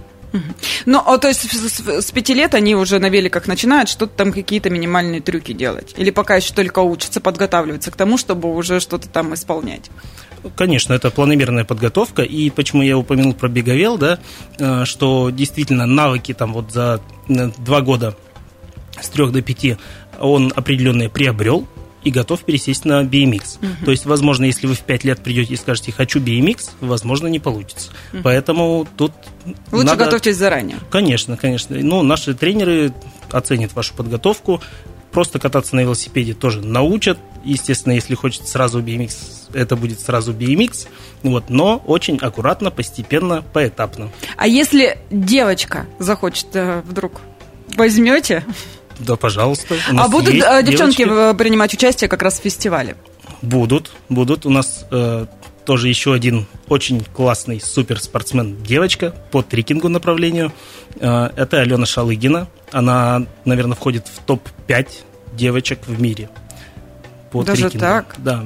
Ну, 0.85 1.01
а, 1.05 1.17
то 1.17 1.29
есть 1.29 1.49
с- 1.49 2.01
с 2.01 2.11
пяти 2.11 2.33
лет 2.33 2.55
они 2.55 2.75
уже 2.75 2.99
на 2.99 3.07
великах 3.09 3.47
начинают 3.47 3.87
что-то 3.87 4.17
там, 4.17 4.33
какие-то 4.33 4.69
минимальные 4.69 5.21
трюки 5.21 5.53
делать? 5.53 5.93
Или 5.95 6.09
пока 6.09 6.35
еще 6.35 6.53
только 6.53 6.79
учатся, 6.79 7.21
подготавливаются 7.21 7.89
к 7.89 7.95
тому, 7.95 8.17
чтобы 8.17 8.53
уже 8.53 8.81
что-то 8.81 9.07
там 9.07 9.33
исполнять? 9.33 9.89
Конечно, 10.55 10.93
это 10.93 11.09
планомерная 11.11 11.63
подготовка, 11.63 12.21
и 12.21 12.49
почему 12.49 12.81
я 12.81 12.97
упомянул 12.97 13.33
про 13.33 13.47
беговел, 13.47 13.97
да, 13.97 14.19
э, 14.59 14.85
что 14.85 15.29
действительно 15.29 15.85
навыки 15.85 16.33
там 16.33 16.53
вот 16.53 16.71
за 16.71 17.01
э, 17.29 17.51
два 17.57 17.81
года 17.81 18.15
с 19.01 19.09
трех 19.09 19.31
до 19.31 19.41
пяти 19.41 19.77
он 20.19 20.53
определенные 20.55 21.09
приобрел 21.09 21.67
и 22.03 22.11
готов 22.11 22.43
пересесть 22.43 22.85
на 22.85 23.01
BMX. 23.03 23.57
То 23.83 23.89
есть, 23.91 24.05
возможно, 24.05 24.45
если 24.45 24.67
вы 24.67 24.75
в 24.75 24.81
пять 24.81 25.03
лет 25.03 25.21
придете 25.21 25.55
и 25.55 25.57
скажете 25.57 25.91
«хочу 25.91 26.19
BMX», 26.19 26.69
возможно, 26.79 27.25
не 27.27 27.39
получится. 27.39 27.91
Поэтому 28.23 28.87
тут 28.95 29.11
Лучше 29.71 29.85
надо- 29.87 30.05
готовьтесь 30.05 30.37
заранее. 30.37 30.77
Конечно, 30.91 31.35
конечно. 31.35 31.75
Ну, 31.75 32.03
наши 32.03 32.35
тренеры 32.35 32.93
оценят 33.31 33.73
вашу 33.73 33.95
подготовку. 33.95 34.61
Просто 35.15 35.39
кататься 35.39 35.77
на 35.77 35.79
велосипеде 35.79 36.33
тоже 36.33 36.59
научат. 36.61 37.17
Естественно, 37.45 37.93
если 37.93 38.15
хочет 38.15 38.49
сразу 38.49 38.81
BMX, 38.81 39.13
это 39.53 39.77
будет 39.77 40.01
сразу 40.01 40.33
BMX. 40.33 40.87
Вот, 41.23 41.49
но 41.49 41.81
очень 41.85 42.17
аккуратно, 42.17 42.69
постепенно, 42.69 43.41
поэтапно. 43.53 44.11
А 44.35 44.45
если 44.45 44.97
девочка 45.09 45.85
захочет 45.99 46.47
э, 46.51 46.81
вдруг, 46.85 47.21
возьмете? 47.77 48.43
Да, 48.99 49.15
пожалуйста. 49.15 49.75
А 49.97 50.09
будут 50.09 50.33
э, 50.33 50.63
девчонки 50.63 51.05
девочки. 51.05 51.31
э, 51.31 51.33
принимать 51.37 51.73
участие 51.73 52.09
как 52.09 52.21
раз 52.21 52.41
в 52.41 52.43
фестивале? 52.43 52.97
Будут, 53.41 53.91
будут. 54.09 54.45
У 54.45 54.49
нас 54.49 54.85
э, 54.91 55.27
тоже 55.63 55.87
еще 55.87 56.13
один 56.13 56.45
очень 56.67 57.05
классный 57.05 57.61
суперспортсмен 57.61 58.61
девочка 58.63 59.15
по 59.31 59.41
трекингу 59.41 59.87
направлению. 59.87 60.51
Э, 60.99 61.29
это 61.37 61.61
Алена 61.61 61.85
Шалыгина. 61.85 62.49
Она, 62.75 63.25
наверное, 63.45 63.75
входит 63.77 64.05
в 64.09 64.19
топ-5 64.25 64.89
девочек 65.31 65.79
в 65.87 66.01
мире. 66.01 66.27
По 67.31 67.41
Даже 67.41 67.69
трекингу. 67.69 67.79
так? 67.85 68.15
Да. 68.17 68.43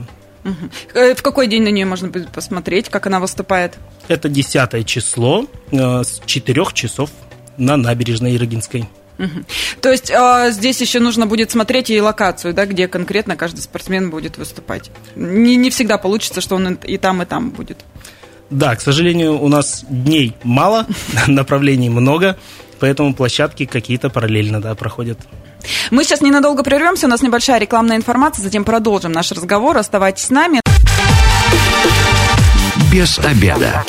Э, 0.93 1.15
В 1.15 1.23
какой 1.23 1.47
день 1.47 1.63
на 1.63 1.69
нее 1.69 1.87
можно 1.87 2.09
будет 2.09 2.29
посмотреть, 2.29 2.89
как 2.89 3.07
она 3.07 3.19
выступает? 3.19 3.79
Это 4.07 4.29
10 4.29 4.85
число 4.85 5.47
э, 5.71 6.03
с 6.03 6.21
4 6.27 6.63
часов 6.73 7.09
на 7.57 7.75
набережной 7.75 8.35
Ирогинской. 8.35 8.87
Мгм. 9.17 9.47
То 9.81 9.91
есть 9.91 10.11
э, 10.11 10.51
здесь 10.51 10.79
еще 10.79 10.99
нужно 10.99 11.25
будет 11.25 11.49
смотреть 11.49 11.89
и 11.89 11.99
локацию, 11.99 12.53
да, 12.53 12.67
где 12.67 12.87
конкретно 12.87 13.35
каждый 13.35 13.61
спортсмен 13.61 14.11
будет 14.11 14.37
выступать. 14.37 14.91
Не, 15.15 15.55
не 15.55 15.71
всегда 15.71 15.97
получится, 15.97 16.39
что 16.39 16.55
он 16.55 16.75
и 16.75 16.97
там, 16.99 17.23
и 17.23 17.25
там 17.25 17.49
будет. 17.49 17.79
Да, 18.51 18.75
к 18.75 18.81
сожалению, 18.81 19.41
у 19.41 19.47
нас 19.47 19.85
дней 19.89 20.35
мало, 20.43 20.85
направлений 21.27 21.89
много, 21.89 22.37
поэтому 22.79 23.13
площадки 23.13 23.65
какие-то 23.65 24.09
параллельно 24.09 24.61
да, 24.61 24.75
проходят. 24.75 25.19
Мы 25.91 26.03
сейчас 26.03 26.21
ненадолго 26.21 26.63
прервемся, 26.63 27.07
у 27.07 27.09
нас 27.09 27.21
небольшая 27.21 27.59
рекламная 27.59 27.97
информация, 27.97 28.43
затем 28.43 28.63
продолжим 28.63 29.11
наш 29.11 29.31
разговор. 29.31 29.77
Оставайтесь 29.77 30.25
с 30.25 30.29
нами. 30.29 30.61
Без 32.91 33.19
обеда. 33.19 33.83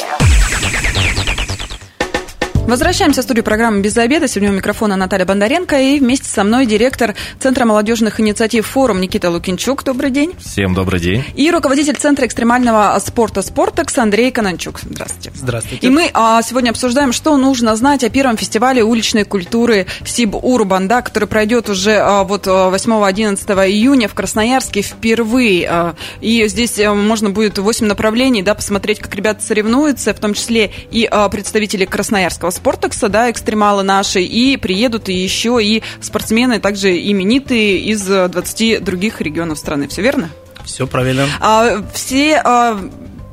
Возвращаемся 2.70 3.22
в 3.22 3.24
студию 3.24 3.42
программы 3.42 3.80
«Без 3.80 3.96
обеда». 3.96 4.28
Сегодня 4.28 4.52
у 4.52 4.54
микрофона 4.54 4.94
Наталья 4.94 5.24
Бондаренко 5.24 5.76
и 5.80 5.98
вместе 5.98 6.28
со 6.28 6.44
мной 6.44 6.66
директор 6.66 7.16
Центра 7.40 7.64
молодежных 7.64 8.20
инициатив 8.20 8.64
«Форум» 8.64 9.00
Никита 9.00 9.28
Лукинчук. 9.28 9.82
Добрый 9.82 10.12
день. 10.12 10.34
Всем 10.38 10.72
добрый 10.72 11.00
день. 11.00 11.24
И 11.34 11.50
руководитель 11.50 11.96
Центра 11.96 12.28
экстремального 12.28 12.96
спорта 13.04 13.42
«Спортекс» 13.42 13.98
Андрей 13.98 14.30
Кананчук. 14.30 14.78
Здравствуйте. 14.82 15.32
Здравствуйте. 15.34 15.84
И 15.84 15.90
мы 15.90 16.10
а, 16.14 16.40
сегодня 16.42 16.70
обсуждаем, 16.70 17.12
что 17.12 17.36
нужно 17.36 17.74
знать 17.74 18.04
о 18.04 18.08
первом 18.08 18.36
фестивале 18.36 18.84
уличной 18.84 19.24
культуры 19.24 19.86
Сиб 20.04 20.36
Урбан, 20.36 20.86
да, 20.86 21.02
который 21.02 21.26
пройдет 21.26 21.68
уже 21.68 21.96
а, 21.96 22.22
вот 22.22 22.46
8-11 22.46 23.36
июня 23.68 24.06
в 24.06 24.14
Красноярске 24.14 24.82
впервые. 24.82 25.66
А, 25.68 25.94
и 26.20 26.46
здесь 26.46 26.78
а, 26.78 26.94
можно 26.94 27.30
будет 27.30 27.58
8 27.58 27.84
направлений, 27.84 28.44
да, 28.44 28.54
посмотреть, 28.54 29.00
как 29.00 29.12
ребята 29.16 29.42
соревнуются, 29.42 30.14
в 30.14 30.20
том 30.20 30.34
числе 30.34 30.70
и 30.92 31.08
а, 31.10 31.28
представители 31.28 31.84
Красноярского 31.84 32.59
спортекса, 32.60 33.08
да, 33.08 33.30
экстремалы 33.30 33.82
наши, 33.82 34.20
и 34.20 34.56
приедут 34.58 35.08
и 35.08 35.14
еще 35.14 35.58
и 35.62 35.82
спортсмены, 36.00 36.60
также 36.60 36.96
именитые 37.10 37.78
из 37.78 38.04
20 38.04 38.84
других 38.84 39.20
регионов 39.22 39.58
страны. 39.58 39.88
Все 39.88 40.02
верно? 40.02 40.28
Все 40.64 40.86
правильно. 40.86 41.26
А, 41.40 41.82
все 41.94 42.36
а, 42.44 42.78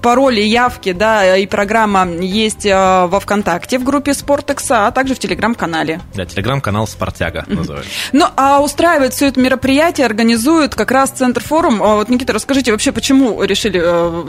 пароли, 0.01 0.39
явки, 0.39 0.93
да, 0.93 1.35
и 1.35 1.45
программа 1.45 2.07
есть 2.09 2.65
а, 2.65 3.07
во 3.07 3.19
ВКонтакте 3.19 3.79
в 3.79 3.83
группе 3.83 4.13
Спортекса, 4.13 4.87
а 4.87 4.91
также 4.91 5.13
в 5.13 5.19
Телеграм-канале. 5.19 5.99
Да, 6.15 6.25
Телеграм-канал 6.25 6.87
Спартяга 6.87 7.43
называется. 7.47 7.91
Ну, 8.13 8.27
а 8.37 8.61
устраивает 8.61 9.13
все 9.13 9.27
это 9.27 9.41
мероприятие, 9.41 10.05
организует 10.05 10.73
как 10.73 10.91
раз 10.91 11.09
Центр 11.09 11.43
Форум. 11.43 11.83
А 11.83 11.95
вот, 11.95 12.07
Никита, 12.07 12.31
расскажите, 12.31 12.71
вообще, 12.71 12.93
почему 12.93 13.43
решили 13.43 13.81
а, 13.83 14.25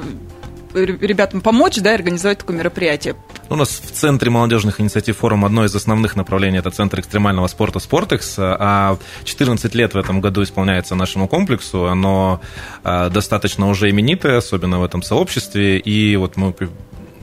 ребятам 0.75 1.41
помочь, 1.41 1.77
да, 1.77 1.95
организовать 1.95 2.39
такое 2.39 2.57
мероприятие? 2.57 3.17
У 3.49 3.57
нас 3.57 3.69
в 3.69 3.91
Центре 3.91 4.31
молодежных 4.31 4.81
инициатив 4.81 5.19
форум 5.19 5.45
одно 5.45 5.65
из 5.65 5.75
основных 5.75 6.17
направлений– 6.17 6.59
это 6.59 6.71
Центр 6.71 7.01
экстремального 7.01 7.47
спорта 7.47 7.79
«Спортекс», 7.79 8.37
а 8.39 8.99
14 9.25 9.75
лет 9.75 9.95
в 9.95 9.97
этом 9.97 10.21
году 10.21 10.43
исполняется 10.43 10.95
нашему 10.95 11.29
комплексу, 11.29 11.87
оно 11.87 12.41
а, 12.85 13.09
достаточно 13.11 13.69
уже 13.69 13.91
именитое, 13.91 14.39
особенно 14.39 14.81
в 14.81 14.85
этом 14.85 15.03
сообществе, 15.03 15.79
и 15.79 16.17
вот 16.17 16.37
мы 16.37 16.55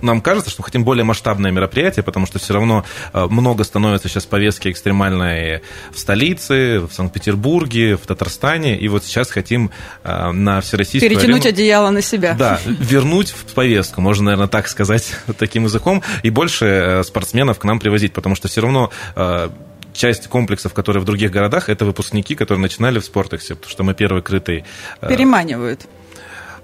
нам 0.02 0.22
кажется, 0.22 0.50
что 0.50 0.62
мы 0.62 0.66
хотим 0.66 0.84
более 0.84 1.04
масштабное 1.04 1.52
мероприятие, 1.52 2.04
потому 2.04 2.25
что 2.25 2.40
все 2.40 2.54
равно 2.54 2.86
э, 3.14 3.25
много 3.25 3.64
становится 3.64 4.10
сейчас 4.10 4.25
повестки 4.25 4.70
экстремальной 4.70 5.62
в 5.92 6.00
столице, 6.00 6.80
в 6.80 6.92
Санкт-Петербурге, 6.92 7.96
в 7.96 8.02
Татарстане, 8.02 8.78
и 8.78 8.88
вот 8.88 9.04
сейчас 9.04 9.30
хотим 9.32 9.72
э, 10.04 10.32
на 10.32 10.62
всероссийскую 10.62 11.10
Перетянуть 11.10 11.46
арену, 11.46 11.56
одеяло 11.56 11.90
на 11.90 12.02
себя. 12.02 12.36
Да, 12.38 12.60
вернуть 12.66 13.30
в 13.30 13.54
повестку, 13.54 14.02
можно, 14.02 14.25
наверное, 14.25 14.48
так 14.48 14.68
сказать, 14.68 15.14
таким 15.38 15.66
языком, 15.66 16.04
и 16.24 16.30
больше 16.30 16.66
э, 16.66 17.04
спортсменов 17.04 17.60
к 17.60 17.64
нам 17.64 17.80
привозить, 17.80 18.14
потому 18.14 18.36
что 18.36 18.48
все 18.48 18.62
равно 18.62 18.92
часть 19.94 20.28
комплексов, 20.28 20.74
которые 20.74 21.02
в 21.02 21.06
других 21.06 21.32
городах, 21.32 21.70
это 21.70 21.86
выпускники, 21.86 22.36
которые 22.36 22.62
начинали 22.62 23.00
в 23.00 23.06
спортексе, 23.06 23.56
потому 23.56 23.72
что 23.72 23.84
мы 23.84 23.94
первый 23.94 24.22
крытый. 24.22 24.66
Переманивают. 25.02 25.88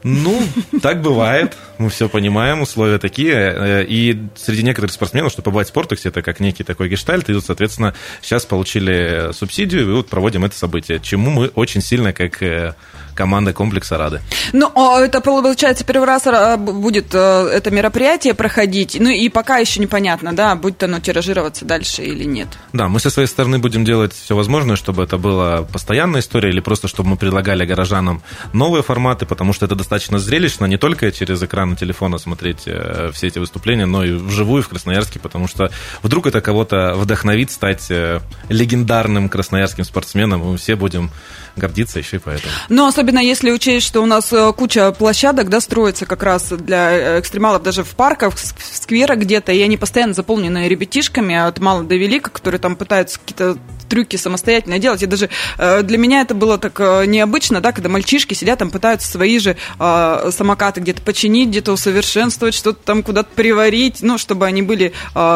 Ну, 0.03 0.41
так 0.81 1.01
бывает. 1.01 1.55
Мы 1.77 1.89
все 1.89 2.09
понимаем, 2.09 2.61
условия 2.61 2.97
такие. 2.97 3.33
Э, 3.33 3.85
и 3.87 4.19
среди 4.35 4.63
некоторых 4.63 4.91
спортсменов, 4.91 5.31
что 5.31 5.41
побывать 5.41 5.67
в 5.67 5.69
спортексе, 5.69 6.09
это 6.09 6.21
как 6.21 6.39
некий 6.39 6.63
такой 6.63 6.89
гештальт. 6.89 7.29
И, 7.29 7.39
соответственно, 7.39 7.93
сейчас 8.21 8.45
получили 8.45 9.31
субсидию, 9.33 9.81
и 9.81 9.93
вот 9.93 10.09
проводим 10.09 10.45
это 10.45 10.55
событие, 10.55 10.99
чему 10.99 11.29
мы 11.29 11.47
очень 11.49 11.81
сильно, 11.81 12.13
как 12.13 12.41
э, 12.41 12.73
команда 13.21 13.53
комплекса 13.53 13.99
рады. 13.99 14.19
Ну, 14.51 14.71
а 14.73 14.99
это, 14.99 15.21
получается, 15.21 15.83
первый 15.85 16.07
раз 16.07 16.25
э, 16.25 16.57
будет 16.57 17.13
это 17.13 17.69
мероприятие 17.69 18.33
проходить. 18.33 18.97
Ну, 18.99 19.09
и 19.09 19.29
пока 19.29 19.57
еще 19.57 19.79
непонятно, 19.79 20.33
да, 20.33 20.55
будет 20.55 20.81
оно 20.81 20.99
тиражироваться 20.99 21.65
дальше 21.65 22.01
или 22.01 22.23
нет. 22.23 22.47
Да, 22.73 22.87
мы 22.87 22.99
со 22.99 23.11
своей 23.11 23.27
стороны 23.27 23.59
будем 23.59 23.85
делать 23.85 24.11
все 24.13 24.35
возможное, 24.35 24.75
чтобы 24.75 25.03
это 25.03 25.19
была 25.19 25.61
постоянная 25.61 26.21
история, 26.21 26.49
или 26.49 26.61
просто 26.61 26.87
чтобы 26.87 27.09
мы 27.09 27.15
предлагали 27.15 27.63
горожанам 27.63 28.23
новые 28.53 28.81
форматы, 28.81 29.27
потому 29.27 29.53
что 29.53 29.67
это 29.67 29.75
достаточно 29.75 30.17
зрелищно, 30.17 30.65
не 30.65 30.77
только 30.77 31.11
через 31.11 31.43
экран 31.43 31.75
телефона 31.75 32.17
смотреть 32.17 32.63
э, 32.65 33.11
все 33.13 33.27
эти 33.27 33.37
выступления, 33.37 33.85
но 33.85 34.03
и 34.03 34.13
вживую 34.13 34.63
в 34.63 34.67
Красноярске, 34.69 35.19
потому 35.19 35.47
что 35.47 35.69
вдруг 36.01 36.25
это 36.25 36.41
кого-то 36.41 36.93
вдохновит 36.95 37.51
стать 37.51 37.91
э, 37.91 38.19
легендарным 38.49 39.29
красноярским 39.29 39.83
спортсменом, 39.83 40.41
и 40.41 40.45
мы 40.45 40.57
все 40.57 40.75
будем 40.75 41.11
гордиться 41.55 41.99
еще 41.99 42.17
и 42.17 42.19
поэтому. 42.19 42.51
Ну, 42.69 42.85
особенно 42.85 43.19
если 43.19 43.51
учесть, 43.51 43.87
что 43.87 44.01
у 44.01 44.05
нас 44.05 44.31
э, 44.33 44.53
куча 44.53 44.91
площадок, 44.91 45.49
да, 45.49 45.61
строится 45.61 46.05
как 46.05 46.23
раз 46.23 46.49
для 46.49 47.19
экстремалов 47.19 47.63
даже 47.63 47.83
в 47.83 47.89
парках, 47.89 48.33
в 48.35 48.75
скверах 48.75 49.19
где-то, 49.19 49.51
и 49.51 49.61
они 49.61 49.77
постоянно 49.77 50.13
заполнены 50.13 50.67
ребятишками 50.67 51.35
от 51.35 51.59
мала 51.59 51.83
до 51.83 51.95
велика, 51.95 52.29
которые 52.29 52.59
там 52.59 52.75
пытаются 52.75 53.19
какие-то 53.19 53.57
трюки 53.91 54.15
самостоятельно 54.15 54.79
делать. 54.79 55.03
И 55.03 55.05
даже 55.05 55.29
э, 55.57 55.83
для 55.83 55.97
меня 55.97 56.21
это 56.21 56.33
было 56.33 56.57
так 56.57 56.79
э, 56.79 57.05
необычно, 57.07 57.59
да, 57.59 57.73
когда 57.73 57.89
мальчишки 57.89 58.33
сидят 58.33 58.59
там, 58.59 58.69
пытаются 58.69 59.11
свои 59.11 59.37
же 59.37 59.57
э, 59.79 60.29
самокаты 60.31 60.79
где-то 60.79 61.01
починить, 61.01 61.49
где-то 61.49 61.73
усовершенствовать, 61.73 62.53
что-то 62.53 62.79
там 62.85 63.03
куда-то 63.03 63.29
приварить, 63.35 64.01
ну, 64.01 64.17
чтобы 64.17 64.45
они 64.45 64.61
были 64.61 64.93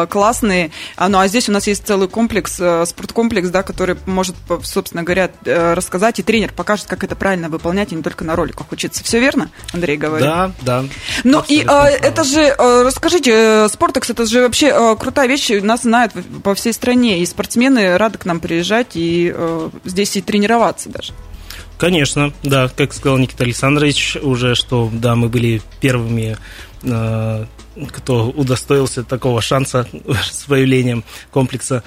классные. 0.08 0.70
А, 0.96 1.08
ну, 1.08 1.18
а 1.18 1.28
здесь 1.28 1.48
у 1.48 1.52
нас 1.52 1.66
есть 1.66 1.86
целый 1.86 2.08
комплекс, 2.08 2.54
спорткомплекс, 2.54 3.48
да, 3.50 3.62
который 3.62 3.96
может, 4.06 4.36
собственно 4.62 5.02
говоря, 5.02 5.30
рассказать, 5.44 6.05
и 6.18 6.22
тренер 6.22 6.52
покажет, 6.52 6.86
как 6.86 7.04
это 7.04 7.16
правильно 7.16 7.48
выполнять, 7.48 7.92
и 7.92 7.94
не 7.94 8.02
только 8.02 8.24
на 8.24 8.36
роликах 8.36 8.72
учиться. 8.72 9.04
Все 9.04 9.20
верно, 9.20 9.50
Андрей 9.72 9.96
говорит? 9.96 10.26
Да, 10.26 10.52
да. 10.62 10.84
Ну, 11.24 11.42
и 11.46 11.58
это 11.58 12.24
же, 12.24 12.54
расскажите, 12.58 13.68
Спортекс, 13.68 14.10
это 14.10 14.26
же 14.26 14.42
вообще 14.42 14.96
крутая 14.96 15.28
вещь, 15.28 15.50
нас 15.62 15.82
знают 15.82 16.12
по 16.42 16.54
всей 16.54 16.72
стране, 16.72 17.20
и 17.20 17.26
спортсмены 17.26 17.98
рады 17.98 18.18
к 18.18 18.24
нам 18.24 18.40
приезжать 18.40 18.92
и 18.94 19.32
э, 19.34 19.70
здесь 19.84 20.16
и 20.16 20.22
тренироваться 20.22 20.88
даже. 20.88 21.12
Конечно, 21.78 22.32
да, 22.42 22.68
как 22.68 22.94
сказал 22.94 23.18
Никита 23.18 23.44
Александрович 23.44 24.16
уже, 24.16 24.54
что 24.54 24.88
да, 24.92 25.14
мы 25.14 25.28
были 25.28 25.60
первыми, 25.80 26.36
э, 26.82 27.44
кто 27.92 28.28
удостоился 28.30 29.04
такого 29.04 29.42
шанса 29.42 29.86
с 30.30 30.44
появлением 30.44 31.04
комплекса 31.30 31.82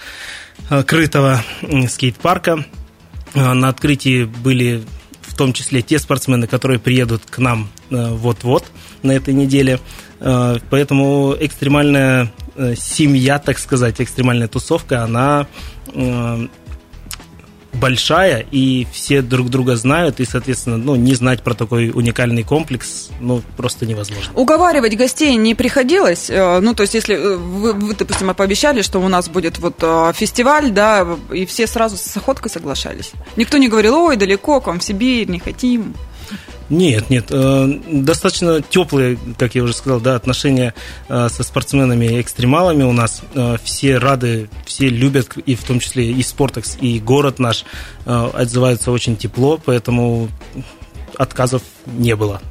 э, 0.69 0.83
крытого 0.83 1.43
скейт-парка. 1.87 2.65
Э, 3.33 3.53
на 3.53 3.69
открытии 3.69 4.25
были 4.25 4.83
в 5.21 5.35
том 5.35 5.53
числе 5.53 5.81
те 5.81 5.99
спортсмены, 5.99 6.47
которые 6.47 6.79
приедут 6.79 7.23
к 7.29 7.37
нам 7.37 7.69
э, 7.89 8.09
вот-вот 8.11 8.65
на 9.03 9.11
этой 9.11 9.33
неделе. 9.33 9.79
Э, 10.19 10.57
поэтому 10.69 11.35
экстремальная 11.39 12.31
семья, 12.75 13.39
так 13.39 13.57
сказать, 13.57 14.01
экстремальная 14.01 14.49
тусовка, 14.49 15.03
она 15.03 15.47
большая, 17.79 18.45
и 18.51 18.87
все 18.91 19.21
друг 19.21 19.49
друга 19.49 19.75
знают, 19.75 20.19
и, 20.19 20.25
соответственно, 20.25 20.77
ну, 20.77 20.95
не 20.95 21.13
знать 21.15 21.43
про 21.43 21.53
такой 21.53 21.89
уникальный 21.89 22.43
комплекс, 22.43 23.09
ну, 23.19 23.41
просто 23.57 23.85
невозможно. 23.85 24.31
Уговаривать 24.35 24.97
гостей 24.97 25.35
не 25.35 25.55
приходилось? 25.55 26.29
Э, 26.29 26.59
ну, 26.59 26.73
то 26.73 26.83
есть, 26.83 26.93
если 26.93 27.15
э, 27.15 27.35
вы, 27.35 27.73
вы 27.73 27.95
допустим, 27.95 28.33
пообещали, 28.35 28.81
что 28.81 28.99
у 28.99 29.07
нас 29.07 29.29
будет 29.29 29.59
вот 29.59 29.79
фестиваль, 30.15 30.71
да, 30.71 31.07
и 31.33 31.45
все 31.45 31.67
сразу 31.67 31.97
с 31.97 32.15
охоткой 32.17 32.51
соглашались? 32.51 33.11
Никто 33.35 33.57
не 33.57 33.67
говорил, 33.67 33.95
ой, 33.95 34.17
далеко, 34.17 34.61
к 34.61 34.67
вам 34.67 34.79
в 34.79 34.83
Сибирь, 34.83 35.29
не 35.29 35.39
хотим? 35.39 35.95
Нет, 36.69 37.09
нет, 37.09 37.25
э, 37.31 37.79
достаточно 37.91 38.61
теплые, 38.61 39.17
как 39.37 39.55
я 39.55 39.63
уже 39.63 39.73
сказал, 39.73 39.99
да, 39.99 40.15
отношения 40.15 40.75
э, 41.07 41.27
со 41.29 41.43
спортсменами-экстремалами 41.43 42.83
у 42.83 42.91
нас. 42.91 43.21
Э, 43.33 43.57
все 43.63 43.97
рады, 43.97 44.49
все 44.65 44.89
любят, 44.89 45.35
и 45.37 45.55
в 45.55 45.63
том 45.63 45.79
числе 45.79 46.11
и 46.11 46.21
Спортекс, 46.21 46.77
и 46.79 46.99
город 46.99 47.39
наш 47.39 47.65
отзываются 48.05 48.91
очень 48.91 49.17
тепло, 49.17 49.59
поэтому 49.63 50.29
отказов 51.17 51.61
не 51.97 52.15
было. 52.15 52.41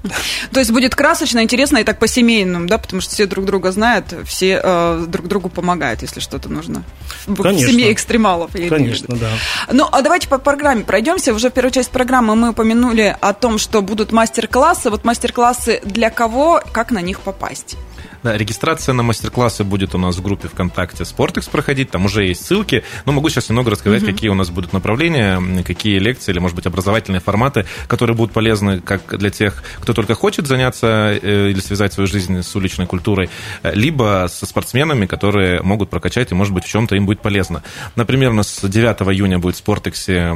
То 0.53 0.61
есть 0.61 0.70
будет 0.70 0.94
красочно, 0.94 1.42
интересно 1.42 1.79
и 1.79 1.85
так 1.85 1.98
по-семейному, 1.98 2.66
да, 2.66 2.79
потому 2.79 3.01
что 3.03 3.14
все 3.14 3.27
друг 3.27 3.44
друга 3.44 3.72
знают, 3.72 4.14
все 4.27 4.61
э, 4.62 5.07
друг 5.09 5.29
другу 5.29 5.48
помогают, 5.48 6.03
если 6.03 6.20
что-то 6.20 6.48
нужно. 6.48 6.83
Конечно. 7.27 7.68
В 7.68 7.70
семье 7.70 7.92
экстремалов. 7.92 8.53
Конечно, 8.53 9.16
да. 9.16 9.31
Ну, 9.72 9.88
а 9.90 10.03
давайте 10.03 10.29
по 10.29 10.38
программе 10.38 10.85
пройдемся. 10.85 11.33
Уже 11.33 11.51
в 11.51 11.53
первую 11.53 11.72
часть 11.72 11.90
программы 11.90 12.35
мы 12.37 12.51
упомянули 12.51 13.16
о 13.20 13.33
том, 13.33 13.59
что 13.59 13.83
будут 13.83 14.12
мастер-классы. 14.12 14.90
Вот 14.90 15.05
мастер-классы 15.05 15.81
для 15.85 16.11
кого, 16.11 16.62
как 16.72 16.90
на 16.90 17.01
них 17.01 17.20
попасть? 17.20 17.77
Да, 18.22 18.37
регистрация 18.37 18.94
на 18.94 19.03
мастер-классы 19.03 19.64
будет 19.64 19.94
у 19.94 19.98
нас 19.98 20.16
в 20.16 20.22
группе 20.22 20.48
ВКонтакте 20.48 21.05
Спортекс 21.05 21.46
проходить, 21.46 21.90
там 21.90 22.05
уже 22.05 22.24
есть 22.24 22.44
ссылки. 22.44 22.83
Но 23.05 23.12
могу 23.12 23.29
сейчас 23.29 23.48
немного 23.48 23.70
рассказать, 23.70 24.03
угу. 24.03 24.12
какие 24.12 24.31
у 24.31 24.35
нас 24.35 24.51
будут 24.51 24.72
направления, 24.72 25.40
какие 25.62 25.98
лекции 25.98 26.33
или, 26.33 26.38
может 26.38 26.57
быть, 26.57 26.66
образовательные 26.66 27.20
форматы, 27.20 27.66
которые 27.87 28.16
будут 28.16 28.33
полезны 28.33 28.81
как 28.81 29.16
для 29.18 29.27
для 29.28 29.30
тех, 29.30 29.62
кто 29.80 29.92
только 29.92 30.14
хочет 30.14 30.46
заняться 30.46 31.14
или 31.14 31.60
связать 31.60 31.92
свою 31.92 32.06
жизнь 32.06 32.42
с 32.42 32.56
уличной 32.56 32.86
культурой, 32.86 33.28
либо 33.62 34.26
со 34.30 34.46
спортсменами, 34.46 35.06
которые 35.06 35.62
могут 35.62 35.90
прокачать, 35.90 36.32
и, 36.32 36.34
может 36.34 36.54
быть, 36.54 36.64
в 36.64 36.68
чем-то 36.68 36.96
им 36.96 37.06
будет 37.06 37.20
полезно. 37.20 37.62
Например, 37.96 38.30
у 38.30 38.34
нас 38.34 38.60
9 38.62 39.02
июня 39.12 39.38
будет 39.38 39.56
в 39.56 39.58
Спортексе 39.58 40.34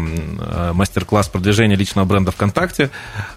мастер-класс 0.75 1.29
продвижения 1.29 1.77
личного 1.77 2.05
бренда 2.07 2.33
ВКонтакте 2.33 2.91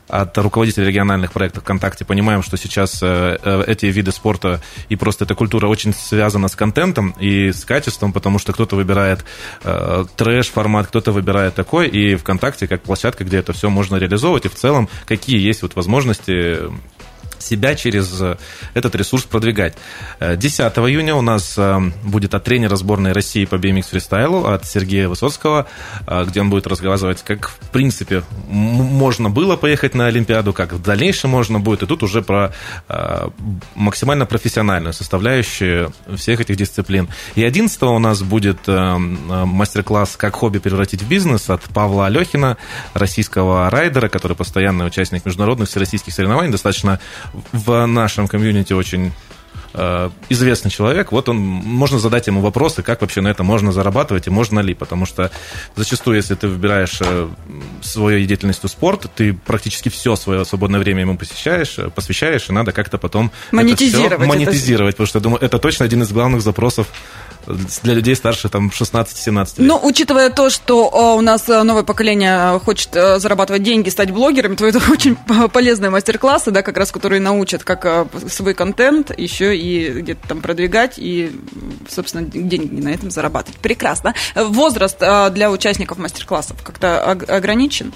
от 0.08 0.38
руководителя 0.38 0.86
региональных 0.88 1.32
проектов 1.32 1.64
ВКонтакте. 1.64 2.06
Понимаем, 2.06 2.44
что 2.44 2.58
сейчас 2.58 3.02
эти 3.02 3.86
виды 3.86 4.12
спорта 4.12 4.62
и 4.90 4.96
просто 4.96 5.26
эта 5.26 5.36
культура 5.36 5.68
очень 5.68 5.94
связана 5.94 6.48
с 6.48 6.56
контентом 6.56 7.16
и 7.20 7.52
с 7.52 7.64
качеством, 7.66 8.12
потому 8.14 8.40
что 8.40 8.54
кто-то 8.54 8.76
выбирает 8.76 9.26
э, 9.64 10.06
трэш-формат, 10.16 10.88
кто-то 10.88 11.12
выбирает 11.12 11.56
такой, 11.56 11.88
и 11.88 12.16
ВКонтакте 12.16 12.68
как 12.68 12.82
площадка, 12.82 13.24
где 13.24 13.38
это 13.38 13.54
все 13.54 13.70
можно 13.70 13.96
реализовывать, 13.96 14.46
и 14.46 14.50
в 14.50 14.56
целом 14.56 14.90
какие 15.06 15.40
есть 15.46 15.62
вот 15.62 15.76
возможности 15.76 16.60
себя 17.46 17.76
через 17.76 18.22
э, 18.22 18.38
этот 18.74 18.96
ресурс 18.96 19.24
продвигать. 19.24 19.76
10 20.20 20.60
э, 20.60 20.82
июня 20.82 21.16
у 21.16 21.22
нас 21.22 21.56
э, 21.58 21.80
будет 22.04 22.34
от 22.34 22.44
тренера 22.44 22.76
сборной 22.76 23.12
России 23.12 23.46
по 23.46 23.56
BMX 23.56 23.90
фристайлу, 23.90 24.46
от 24.46 24.66
Сергея 24.66 25.08
Высоцкого, 25.08 25.68
где 26.28 26.42
он 26.42 26.50
будет 26.50 26.68
рассказывать, 26.68 27.24
как, 27.24 27.50
в 27.50 27.70
принципе, 27.72 28.24
можно 28.48 29.30
было 29.30 29.56
поехать 29.56 29.96
на 29.96 30.08
Олимпиаду, 30.08 30.54
как 30.54 30.74
в 30.74 30.82
дальнейшем 30.82 31.30
можно 31.30 31.60
будет. 31.60 31.84
И 31.84 31.86
тут 31.86 32.04
уже 32.04 32.22
про 32.22 32.54
максимально 33.76 34.26
профессиональную 34.26 34.94
составляющую 34.94 35.94
всех 36.16 36.42
этих 36.42 36.56
дисциплин. 36.56 37.10
И 37.36 37.44
11 37.44 37.82
у 37.84 38.00
нас 38.00 38.22
будет 38.22 38.68
мастер-класс 38.68 40.16
«Как 40.18 40.36
хобби 40.36 40.60
превратить 40.60 41.02
в 41.02 41.08
бизнес» 41.08 41.50
от 41.50 41.62
Павла 41.64 42.08
Алехина, 42.08 42.58
российского 42.94 43.70
райдера, 43.70 44.08
который 44.10 44.36
постоянный 44.36 44.88
участник 44.88 45.26
международных 45.26 45.70
всероссийских 45.70 46.14
соревнований, 46.14 46.52
достаточно 46.52 47.00
в 47.52 47.86
нашем 47.86 48.28
комьюнити 48.28 48.74
очень 48.74 49.12
э, 49.74 50.10
известный 50.30 50.72
человек, 50.72 51.12
вот 51.12 51.30
он, 51.30 51.38
можно 51.38 52.00
задать 52.00 52.28
ему 52.28 52.42
вопросы, 52.42 52.82
как 52.82 53.02
вообще 53.02 53.22
на 53.22 53.28
это 53.28 53.44
можно 53.44 53.72
зарабатывать 53.72 54.28
и 54.28 54.30
можно 54.30 54.60
ли, 54.60 54.74
потому 54.74 55.06
что 55.06 55.32
зачастую, 55.76 56.18
если 56.18 56.36
ты 56.36 56.48
выбираешь 56.48 57.00
э, 57.02 57.28
свою 57.82 58.26
деятельность 58.26 58.64
в 58.64 58.68
спорт, 58.68 59.08
ты 59.16 59.34
практически 59.34 59.90
все 59.90 60.16
свое 60.16 60.46
свободное 60.46 60.80
время 60.80 61.02
ему 61.02 61.18
посещаешь, 61.18 61.78
э, 61.78 61.90
посвящаешь, 61.90 62.50
и 62.50 62.54
надо 62.54 62.72
как-то 62.72 62.98
потом 62.98 63.32
монетизировать, 63.52 64.14
это 64.14 64.22
все 64.22 64.28
монетизировать, 64.28 64.96
это... 64.96 65.04
потому 65.04 65.08
что, 65.08 65.20
я 65.20 65.24
думаю, 65.24 65.42
это 65.42 65.60
точно 65.60 65.86
один 65.86 66.02
из 66.02 66.12
главных 66.12 66.42
запросов 66.42 66.88
для 67.84 67.94
людей 67.94 68.16
старше 68.16 68.50
там 68.50 68.70
16-17 68.70 69.36
лет. 69.36 69.54
Ну, 69.58 69.80
учитывая 69.84 70.30
то, 70.30 70.50
что 70.50 71.16
у 71.18 71.22
нас 71.22 71.48
новое 71.48 71.84
поколение 71.84 72.60
хочет 72.60 72.90
зарабатывать 72.94 73.64
деньги, 73.64 73.90
стать 73.90 74.12
блогерами, 74.12 74.56
то 74.56 74.66
это 74.66 74.82
очень 74.92 75.16
полезные 75.52 75.90
мастер-классы, 75.90 76.52
да, 76.52 76.62
как 76.62 76.78
раз, 76.78 76.92
которые 76.92 77.22
научат, 77.22 77.64
как 77.64 78.08
свой 78.30 78.54
контент 78.54 79.18
еще 79.18 79.56
и 79.56 80.02
где-то 80.02 80.28
там 80.28 80.42
продвигать 80.42 80.96
и, 80.98 81.32
собственно, 81.90 82.26
деньги 82.26 82.82
на 82.82 82.90
этом 82.90 83.12
зарабатывать. 83.12 83.60
Прекрасно. 83.60 84.14
Возраст 84.36 84.98
для 85.00 85.52
участников 85.52 85.98
мастер-классов 85.98 86.58
как-то 86.64 87.02
ограничен? 87.12 87.94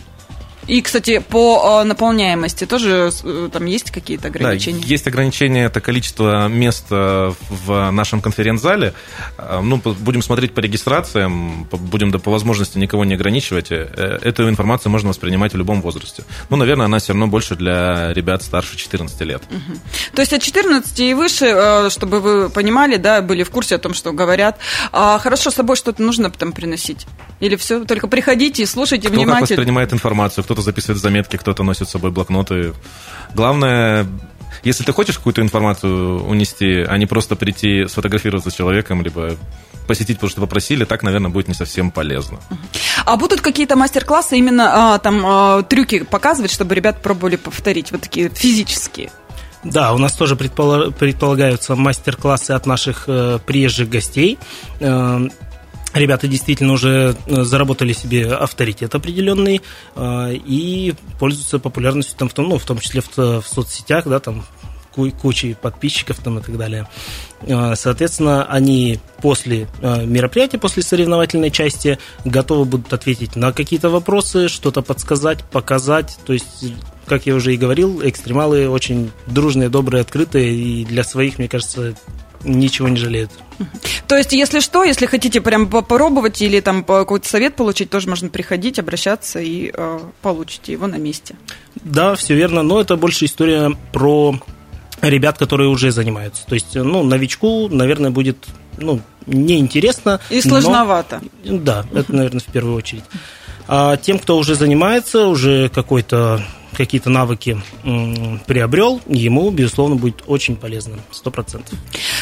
И, 0.70 0.82
кстати, 0.82 1.18
по 1.18 1.80
а, 1.80 1.84
наполняемости 1.84 2.66
тоже 2.66 3.12
э, 3.24 3.50
там 3.52 3.66
есть 3.66 3.90
какие-то 3.90 4.28
ограничения? 4.28 4.82
Да, 4.82 4.88
есть 4.88 5.08
ограничения, 5.08 5.66
это 5.66 5.82
количество 5.82 6.48
мест 6.48 6.86
э, 6.92 7.32
в 7.50 7.90
нашем 7.90 8.22
конференц-зале. 8.22 8.94
Э, 9.40 9.62
ну, 9.64 9.78
будем 9.78 10.22
смотреть 10.22 10.54
по 10.54 10.60
регистрациям, 10.60 11.68
будем 11.72 12.12
да, 12.12 12.20
по 12.20 12.30
возможности 12.30 12.78
никого 12.78 13.04
не 13.04 13.16
ограничивать. 13.16 13.72
Эту 13.72 14.48
информацию 14.48 14.92
можно 14.92 15.10
воспринимать 15.10 15.54
в 15.54 15.58
любом 15.58 15.82
возрасте. 15.82 16.24
Ну, 16.52 16.58
наверное, 16.58 16.86
она 16.86 17.00
все 17.00 17.14
равно 17.14 17.26
больше 17.26 17.56
для 17.56 18.14
ребят 18.14 18.44
старше 18.44 18.78
14 18.78 19.20
лет. 19.22 19.42
Угу. 19.50 19.80
То 20.14 20.22
есть 20.22 20.34
от 20.34 20.44
14 20.44 21.00
и 21.00 21.16
выше, 21.16 21.90
чтобы 21.90 22.20
вы 22.20 22.50
понимали, 22.52 22.98
да, 22.98 23.24
были 23.24 23.42
в 23.42 23.50
курсе 23.50 23.76
о 23.76 23.80
том, 23.80 23.96
что 23.96 24.12
говорят. 24.12 24.60
А 24.92 25.18
хорошо, 25.18 25.50
с 25.50 25.56
собой 25.56 25.78
что-то 25.78 26.04
нужно 26.04 26.30
потом 26.30 26.52
приносить? 26.52 27.08
Или 27.40 27.56
все, 27.56 27.86
только 27.86 28.08
приходите 28.08 28.64
и 28.64 28.66
слушайте 28.68 29.08
кто 29.08 29.16
внимательно? 29.16 29.38
Кто 29.38 29.48
как 29.48 29.58
воспринимает 29.58 29.94
информацию, 29.94 30.44
кто-то 30.60 30.66
записывает 30.66 31.02
заметки, 31.02 31.38
кто-то 31.38 31.64
носит 31.64 31.88
с 31.88 31.92
собой 31.92 32.12
блокноты. 32.12 32.74
Главное, 33.34 34.06
если 34.64 34.84
ты 34.84 34.92
хочешь 34.92 35.18
какую-то 35.18 35.42
информацию 35.42 36.24
унести, 36.26 36.86
а 36.88 36.98
не 36.98 37.06
просто 37.06 37.36
прийти 37.36 37.88
сфотографироваться 37.88 38.50
с 38.50 38.54
человеком, 38.54 39.02
либо 39.02 39.36
посетить, 39.88 40.18
потому 40.18 40.30
что 40.30 40.42
попросили, 40.42 40.86
так, 40.86 41.04
наверное, 41.04 41.32
будет 41.32 41.48
не 41.48 41.54
совсем 41.54 41.92
полезно. 41.92 42.40
А 43.06 43.16
будут 43.16 43.42
какие-то 43.42 43.76
мастер-классы 43.76 44.38
именно 44.38 44.96
а, 44.96 45.00
там 45.00 45.24
а, 45.26 45.64
трюки 45.64 46.04
показывать, 46.04 46.52
чтобы 46.52 46.76
ребят 46.76 47.02
пробовали 47.02 47.38
повторить, 47.38 47.92
вот 47.92 48.02
такие 48.02 48.30
физические? 48.30 49.10
Да, 49.64 49.94
у 49.94 49.98
нас 49.98 50.14
тоже 50.14 50.36
предполагаются 50.36 51.76
мастер-классы 51.76 52.52
от 52.52 52.66
наших 52.66 53.06
э, 53.08 53.40
приезжих 53.46 53.90
гостей. 53.90 54.38
Э, 54.80 55.28
Ребята 55.94 56.28
действительно 56.28 56.74
уже 56.74 57.16
э, 57.26 57.44
заработали 57.44 57.94
себе 57.94 58.32
авторитет 58.32 58.94
определенный 58.94 59.62
э, 59.96 60.34
и 60.34 60.94
пользуются 61.20 61.58
популярностью 61.58 62.16
там 62.18 62.30
в 62.30 62.34
том, 62.34 62.50
ну, 62.50 62.58
в 62.60 62.66
том 62.66 62.80
числе 62.80 63.02
в, 63.02 63.18
в 63.18 63.44
соцсетях, 63.48 64.08
да, 64.08 64.20
там 64.20 64.46
кучей 65.22 65.54
подписчиков 65.54 66.18
там 66.18 66.40
и 66.40 66.42
так 66.42 66.58
далее. 66.58 66.88
Э, 67.42 67.74
соответственно, 67.76 68.46
они 68.46 69.00
после 69.22 69.68
мероприятия, 69.82 70.60
после 70.60 70.84
соревновательной 70.84 71.50
части 71.50 71.98
готовы 72.24 72.66
будут 72.66 72.94
ответить 72.94 73.36
на 73.36 73.52
какие-то 73.52 73.90
вопросы, 73.90 74.48
что-то 74.48 74.84
подсказать, 74.84 75.44
показать. 75.46 76.20
То 76.26 76.34
есть, 76.34 76.66
как 77.08 77.26
я 77.26 77.34
уже 77.34 77.56
и 77.56 77.58
говорил, 77.58 78.02
экстремалы 78.04 78.70
очень 78.70 79.12
дружные, 79.26 79.70
добрые, 79.70 80.02
открытые, 80.02 80.54
и 80.54 80.86
для 80.86 81.04
своих, 81.04 81.40
мне 81.40 81.48
кажется, 81.48 81.96
ничего 82.44 82.88
не 82.88 82.98
жалеют. 82.98 83.32
То 84.08 84.18
есть, 84.18 84.32
если 84.32 84.60
что, 84.60 84.84
если 84.84 85.06
хотите 85.06 85.42
прям 85.42 85.68
попробовать 85.68 86.42
или 86.42 86.60
там 86.60 86.84
какой-то 86.84 87.28
совет 87.28 87.56
получить, 87.56 87.90
тоже 87.90 88.08
можно 88.10 88.30
приходить, 88.30 88.80
обращаться 88.80 89.40
и 89.40 89.72
э, 89.74 90.00
получите 90.22 90.72
его 90.72 90.88
на 90.88 90.96
месте. 90.96 91.36
Да, 91.76 92.16
все 92.16 92.36
верно, 92.36 92.64
но 92.64 92.80
это 92.80 92.96
больше 92.96 93.26
история 93.26 93.76
про 93.92 94.40
ребят, 95.02 95.38
которые 95.38 95.70
уже 95.70 95.92
занимаются. 95.92 96.46
То 96.46 96.56
есть, 96.56 96.76
ну, 96.76 97.04
новичку, 97.04 97.68
наверное, 97.70 98.12
будет 98.12 98.38
ну, 98.78 99.02
неинтересно. 99.26 100.20
И 100.30 100.42
сложновато. 100.42 101.22
Но, 101.44 101.58
да, 101.58 101.86
это, 101.94 102.14
наверное, 102.14 102.42
в 102.42 102.52
первую 102.52 102.76
очередь. 102.76 103.04
А 103.68 103.98
тем, 103.98 104.20
кто 104.20 104.38
уже 104.38 104.56
занимается, 104.56 105.28
уже 105.28 105.70
какой-то 105.70 106.42
какие-то 106.76 107.10
навыки 107.10 107.62
приобрел, 108.46 109.02
ему, 109.08 109.52
безусловно, 109.52 109.96
будет 109.96 110.24
очень 110.28 110.56
полезно, 110.56 110.98
сто 111.12 111.32
процентов. 111.32 111.78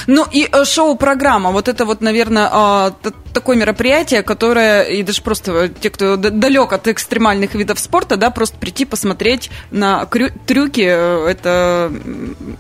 Ну 0.08 0.26
и 0.32 0.48
э, 0.52 0.66
шоу-программа, 0.66 1.52
вот 1.52 1.68
это 1.68 1.86
вот, 1.86 2.02
наверное, 2.02 2.50
а, 2.52 2.92
такое 3.38 3.56
мероприятие, 3.56 4.24
которое, 4.24 4.82
и 4.82 5.04
даже 5.04 5.22
просто 5.22 5.52
э, 5.52 5.70
те, 5.70 5.92
кто 5.92 6.16
далек 6.16 6.74
от 6.74 6.88
экстремальных 6.88 7.54
видов 7.54 7.80
спорта, 7.80 8.18
да, 8.18 8.32
просто 8.32 8.58
прийти 8.58 8.84
посмотреть 8.84 9.52
на 9.70 10.08
трюки, 10.48 10.82
э, 10.82 11.28
это, 11.30 11.92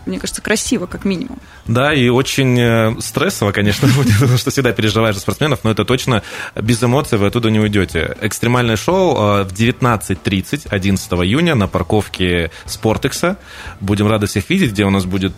мне 0.05 0.19
кажется, 0.19 0.43
красиво, 0.43 0.85
как 0.85 1.03
минимум. 1.03 1.39
Да, 1.65 1.95
и 1.95 2.09
очень 2.09 3.01
стрессово, 3.01 3.51
конечно, 3.53 3.87
будет, 3.95 4.13
потому 4.19 4.37
что 4.37 4.51
всегда 4.51 4.71
переживаешь 4.71 5.15
за 5.15 5.21
спортсменов, 5.21 5.63
но 5.63 5.71
это 5.71 5.83
точно 5.83 6.21
без 6.55 6.83
эмоций 6.83 7.17
вы 7.17 7.25
оттуда 7.25 7.49
не 7.49 7.59
уйдете. 7.59 8.15
Экстремальное 8.21 8.77
шоу 8.77 9.15
в 9.43 9.51
19.30 9.51 10.67
11 10.69 11.11
июня 11.13 11.55
на 11.55 11.67
парковке 11.67 12.51
Спортекса. 12.65 13.37
Будем 13.81 14.07
рады 14.07 14.27
всех 14.27 14.47
видеть, 14.51 14.73
где 14.73 14.85
у 14.85 14.91
нас 14.91 15.05
будет 15.05 15.33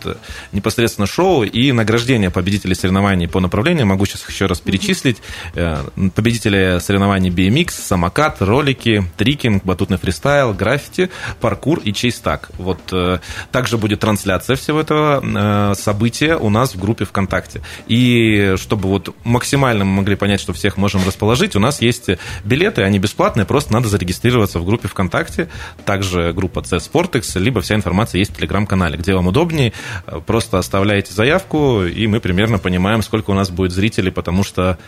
непосредственно 0.52 1.06
шоу 1.06 1.44
и 1.44 1.72
награждение 1.72 2.30
победителей 2.30 2.74
соревнований 2.74 3.26
по 3.26 3.40
направлениям. 3.40 3.88
Могу 3.88 4.04
сейчас 4.04 4.28
еще 4.28 4.46
раз 4.46 4.60
перечислить. 4.60 5.16
Э, 5.54 5.84
победители 6.14 6.78
соревнований 6.80 7.30
BMX, 7.30 7.70
самокат, 7.70 8.40
ролики, 8.40 9.04
трикинг, 9.16 9.64
батутный 9.64 9.98
фристайл, 9.98 10.52
граффити, 10.54 11.10
паркур 11.40 11.80
и 11.80 11.92
чейстак. 11.92 12.50
Вот 12.58 12.80
э, 12.92 13.18
также 13.52 13.78
будет 13.78 14.00
трансляция 14.00 14.56
всего 14.56 14.80
этого 14.80 15.22
э, 15.22 15.74
события 15.74 16.36
у 16.36 16.50
нас 16.50 16.74
в 16.74 16.80
группе 16.80 17.04
ВКонтакте. 17.04 17.62
И 17.86 18.54
чтобы 18.56 18.88
вот 18.88 19.14
максимально 19.24 19.84
мы 19.84 19.96
могли 19.96 20.16
понять, 20.16 20.40
что 20.40 20.52
всех 20.52 20.76
можем 20.76 21.04
расположить, 21.06 21.56
у 21.56 21.60
нас 21.60 21.80
есть 21.82 22.08
билеты, 22.44 22.82
они 22.82 22.98
бесплатные, 22.98 23.44
просто 23.44 23.72
надо 23.72 23.88
зарегистрироваться 23.88 24.58
в 24.58 24.64
группе 24.64 24.88
ВКонтакте. 24.88 25.48
Также 25.84 26.32
группа 26.32 26.62
C 26.62 26.76
Sportex, 26.76 27.38
либо 27.38 27.60
вся 27.60 27.74
информация 27.74 28.18
есть 28.18 28.32
в 28.32 28.36
телеграм-канале, 28.36 28.96
где 28.96 29.14
вам 29.14 29.26
удобнее. 29.26 29.72
Просто 30.26 30.58
оставляете 30.58 31.12
заявку, 31.12 31.84
и 31.84 32.06
мы 32.06 32.20
примерно 32.20 32.58
понимаем, 32.58 33.02
сколько 33.02 33.30
у 33.30 33.34
нас 33.34 33.50
будет 33.50 33.72
зрителей, 33.72 34.10
потому 34.10 34.44
что 34.44 34.78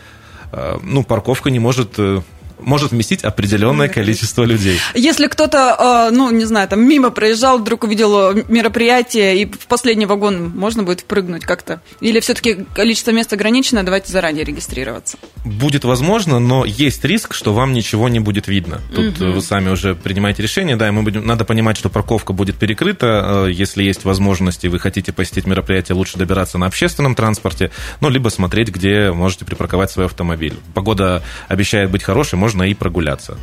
ну, 0.83 1.03
парковка 1.03 1.51
не 1.51 1.59
может 1.59 1.99
э, 1.99 2.21
может 2.65 2.93
вместить 2.93 3.25
определенное 3.25 3.89
количество 3.89 4.45
людей. 4.45 4.79
Если 4.95 5.27
кто-то, 5.27 6.09
э, 6.11 6.15
ну, 6.15 6.31
не 6.31 6.45
знаю, 6.45 6.69
там 6.69 6.87
мимо 6.87 7.11
проезжал, 7.11 7.59
вдруг 7.59 7.85
увидел 7.85 8.35
мероприятие, 8.49 9.43
и 9.43 9.47
в 9.47 9.67
последний 9.67 10.07
вагон 10.07 10.51
можно 10.55 10.83
будет 10.83 11.01
впрыгнуть 11.01 11.45
как-то? 11.45 11.81
Или 12.01 12.21
все-таки 12.21 12.67
количество 12.75 13.11
мест 13.11 13.33
ограничено, 13.33 13.83
давайте 13.83 14.13
заранее 14.13 14.45
регистрироваться? 14.45 15.19
будет 15.45 15.85
возможно, 15.85 16.39
но 16.39 16.65
есть 16.65 17.05
риск, 17.05 17.35
что 17.35 17.53
вам 17.53 17.73
ничего 17.73 18.09
не 18.09 18.21
будет 18.21 18.49
видно. 18.49 18.81
Тут 18.95 19.21
угу. 19.21 19.33
вы 19.33 19.43
сами 19.43 19.71
уже 19.71 19.95
принимаете 19.95 20.43
решение, 20.43 20.77
да, 20.77 20.89
и 20.89 20.91
мы 20.91 21.03
будем, 21.03 21.27
надо 21.27 21.45
понимать, 21.45 21.77
что 21.77 21.89
парковка 21.89 22.33
будет 22.33 22.57
перекрыта, 22.57 23.47
э, 23.47 23.53
если 23.53 23.83
есть 23.83 24.05
возможность, 24.05 24.65
и 24.65 24.69
вы 24.69 24.79
хотите 24.79 25.13
посетить 25.13 25.47
мероприятие, 25.47 25.97
лучше 25.97 26.19
добираться 26.19 26.59
на 26.59 26.67
общественном 26.67 27.15
транспорте, 27.15 27.71
ну, 28.01 28.09
либо 28.09 28.29
смотреть, 28.29 28.69
где 28.69 29.13
можете 29.13 29.45
припарковать 29.45 29.91
свой 29.91 30.07
автомобиль. 30.07 30.55
Погода 30.75 31.23
обещает 31.49 31.91
быть 31.91 32.03
хорошей, 32.03 32.39
можно 32.53 32.71
и 32.71 32.75
прогуляться. 32.75 33.37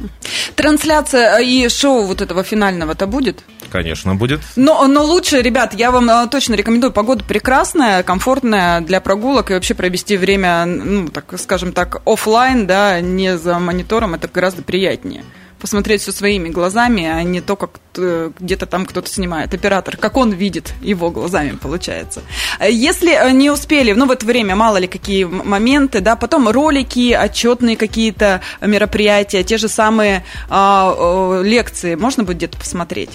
Трансляция 0.56 1.39
и 1.39 1.67
шоу 1.69 2.04
вот 2.06 2.22
этого 2.22 2.43
финального-то 2.43 3.08
будет? 3.08 3.43
Конечно, 3.72 4.15
будет. 4.15 4.41
Но, 4.56 4.88
но 4.88 5.04
лучше, 5.04 5.41
ребят, 5.41 5.74
я 5.74 5.91
вам 5.91 6.10
э, 6.10 6.28
точно 6.30 6.56
рекомендую. 6.56 6.91
Погода 6.91 7.24
прекрасная, 7.24 8.04
комфортная 8.04 8.82
для 8.82 9.00
прогулок 9.00 9.52
и 9.52 9.54
вообще 9.54 9.74
провести 9.74 10.17
время, 10.17 10.65
ну, 10.65 11.08
так 11.10 11.39
скажем 11.39 11.72
так, 11.74 12.02
офлайн, 12.06 12.67
да, 12.67 13.00
не 13.02 13.38
за 13.38 13.60
монитором, 13.60 14.15
это 14.15 14.28
гораздо 14.28 14.63
приятнее 14.63 15.24
посмотреть 15.60 16.02
все 16.02 16.12
своими 16.12 16.50
глазами, 16.50 17.06
а 17.06 17.24
не 17.24 17.41
то, 17.41 17.56
как 17.56 17.80
э, 17.98 18.32
где-то 18.39 18.65
там 18.65 18.86
кто-то 18.86 19.10
снимает. 19.10 19.54
Оператор, 19.54 19.98
как 19.98 20.17
он 20.17 20.32
видит 20.32 20.74
его 20.82 21.12
глазами, 21.12 21.58
получается. 21.62 22.22
Если 22.62 23.13
э, 23.13 23.32
не 23.32 23.52
успели, 23.52 23.93
ну, 23.93 24.06
в 24.06 24.12
это 24.12 24.26
время 24.26 24.56
мало 24.56 24.78
ли 24.78 24.88
какие 24.88 25.26
моменты, 25.26 26.02
да, 26.02 26.15
потом 26.15 26.50
ролики, 26.50 27.13
отчетные 27.13 27.78
какие-то 27.78 28.41
мероприятия, 28.62 29.43
те 29.43 29.58
же 29.58 29.67
самые 29.67 30.24
а, 30.50 31.41
лекции 31.43 31.95
можно 31.95 32.24
будет 32.24 32.38
где-то 32.38 32.58
посмотреть? 32.58 33.12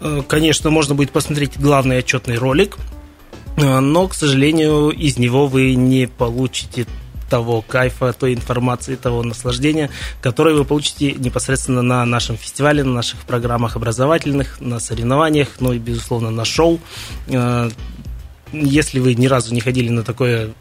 Э, 0.00 0.22
конечно, 0.26 0.70
можно 0.70 0.94
будет 0.94 1.10
посмотреть 1.10 1.58
главный 1.58 1.98
отчетный 1.98 2.36
ролик, 2.36 2.76
э, 3.56 3.80
но, 3.80 4.08
к 4.08 4.14
сожалению, 4.14 4.90
из 4.90 5.18
него 5.18 5.46
вы 5.46 5.74
не 5.74 6.06
получите 6.06 6.86
того 7.28 7.62
кайфа, 7.62 8.12
той 8.12 8.34
информации, 8.34 8.96
того 8.96 9.22
наслаждения, 9.22 9.90
которое 10.20 10.54
вы 10.54 10.64
получите 10.64 11.12
непосредственно 11.12 11.82
на 11.82 12.04
нашем 12.04 12.36
фестивале, 12.36 12.84
на 12.84 12.94
наших 12.94 13.20
программах 13.20 13.76
образовательных, 13.76 14.60
на 14.60 14.80
соревнованиях, 14.80 15.48
ну 15.60 15.72
и, 15.72 15.78
безусловно, 15.78 16.30
на 16.30 16.44
шоу. 16.44 16.80
Э, 17.28 17.70
если 18.52 18.98
вы 18.98 19.14
ни 19.14 19.26
разу 19.26 19.54
не 19.54 19.60
ходили 19.60 19.90
на 19.90 20.02
такое 20.02 20.52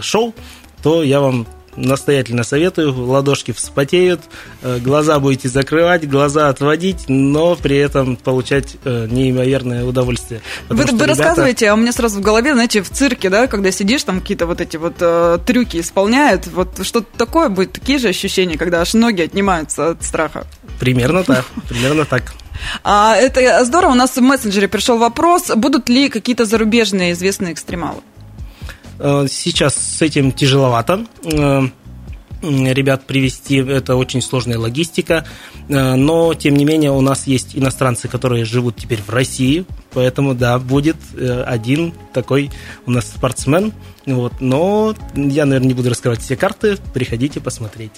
шоу, 0.00 0.34
то 0.82 1.02
я 1.02 1.20
вам 1.20 1.46
настоятельно 1.78 2.44
советую. 2.44 2.94
Ладошки 3.06 3.52
вспотеют, 3.52 4.20
э, 4.62 4.78
глаза 4.78 5.18
будете 5.18 5.48
закрывать, 5.48 6.08
глаза 6.08 6.48
отводить, 6.48 7.08
но 7.08 7.56
при 7.56 7.76
этом 7.76 8.16
получать 8.16 8.76
э, 8.84 9.06
неимоверное 9.10 9.84
удовольствие. 9.84 10.40
Вы, 10.68 10.76
вы 10.76 10.84
ребята... 10.84 11.06
рассказываете, 11.06 11.68
а 11.70 11.74
у 11.74 11.76
меня 11.76 11.92
сразу 11.92 12.18
в 12.18 12.22
голове, 12.22 12.54
знаете, 12.54 12.82
в 12.82 12.90
цирке, 12.90 13.30
да, 13.30 13.46
когда 13.46 13.70
сидишь, 13.70 14.04
там 14.04 14.20
какие-то 14.20 14.46
вот 14.46 14.60
эти 14.60 14.76
вот 14.76 14.96
э, 15.00 15.38
трюки 15.46 15.80
исполняют, 15.80 16.46
вот 16.48 16.84
что-то 16.84 17.06
такое 17.16 17.48
будет, 17.48 17.72
такие 17.72 17.98
же 17.98 18.08
ощущения, 18.08 18.58
когда 18.58 18.80
аж 18.80 18.94
ноги 18.94 19.22
отнимаются 19.22 19.90
от 19.90 20.04
страха. 20.04 20.46
Примерно 20.80 21.24
так, 21.24 21.44
примерно 21.68 22.04
так. 22.04 22.34
А, 22.82 23.14
это 23.16 23.64
здорово, 23.64 23.92
у 23.92 23.94
нас 23.94 24.16
в 24.16 24.20
мессенджере 24.20 24.68
пришел 24.68 24.98
вопрос, 24.98 25.50
будут 25.54 25.88
ли 25.88 26.08
какие-то 26.08 26.44
зарубежные 26.44 27.12
известные 27.12 27.52
экстремалы? 27.52 28.00
Э, 28.98 29.26
сейчас 29.28 29.74
с 29.74 30.02
этим 30.02 30.32
тяжеловато. 30.32 31.06
Э, 31.24 31.62
ребят 32.40 33.04
привести, 33.06 33.56
это 33.56 33.96
очень 33.96 34.22
сложная 34.22 34.58
логистика, 34.58 35.24
э, 35.68 35.94
но 35.94 36.34
тем 36.34 36.54
не 36.54 36.64
менее 36.64 36.92
у 36.92 37.00
нас 37.00 37.26
есть 37.26 37.56
иностранцы, 37.56 38.08
которые 38.08 38.44
живут 38.44 38.76
теперь 38.76 39.02
в 39.02 39.10
России, 39.10 39.64
Поэтому, 39.98 40.32
да, 40.32 40.60
будет 40.60 40.94
э, 41.16 41.42
один 41.42 41.92
такой 42.12 42.52
у 42.86 42.92
нас 42.92 43.04
спортсмен. 43.08 43.72
Вот. 44.06 44.34
Но 44.38 44.94
я, 45.16 45.44
наверное, 45.44 45.66
не 45.66 45.74
буду 45.74 45.90
раскрывать 45.90 46.20
все 46.20 46.36
карты. 46.36 46.78
Приходите 46.94 47.40
посмотреть. 47.40 47.90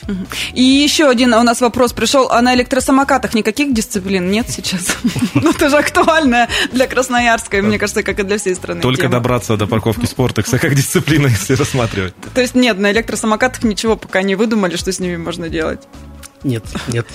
И 0.55 0.63
еще 0.63 1.11
один 1.11 1.35
у 1.35 1.43
нас 1.43 1.61
вопрос 1.61 1.93
пришел. 1.93 2.29
А 2.31 2.41
на 2.41 2.55
электросамокатах 2.55 3.35
никаких 3.35 3.75
дисциплин 3.75 4.31
нет 4.31 4.47
сейчас? 4.49 4.97
Ну, 5.35 5.51
это 5.51 5.69
же 5.69 5.77
актуально 5.77 6.49
для 6.73 6.87
Красноярска, 6.87 7.61
мне 7.61 7.79
кажется, 7.79 8.03
как 8.03 8.19
и 8.19 8.23
для 8.23 8.39
всей 8.39 8.55
страны. 8.55 8.81
Только 8.81 9.09
добраться 9.11 9.59
до 9.59 9.67
парковки 9.67 10.07
Спортекса 10.07 10.59
как 10.59 10.75
дисциплина, 10.75 11.27
если 11.29 11.53
рассматривать. 11.53 12.15
То 12.35 12.41
есть 12.41 12.55
нет, 12.55 12.79
на 12.79 12.91
электросамокатах 12.93 13.63
ничего 13.63 13.97
пока 13.97 14.23
не 14.23 14.37
выдумали, 14.37 14.77
что 14.77 14.91
с 14.91 15.01
ними 15.01 15.19
можно 15.19 15.51
делать. 15.51 15.81
Нет, 16.43 16.65
нет. 16.89 17.07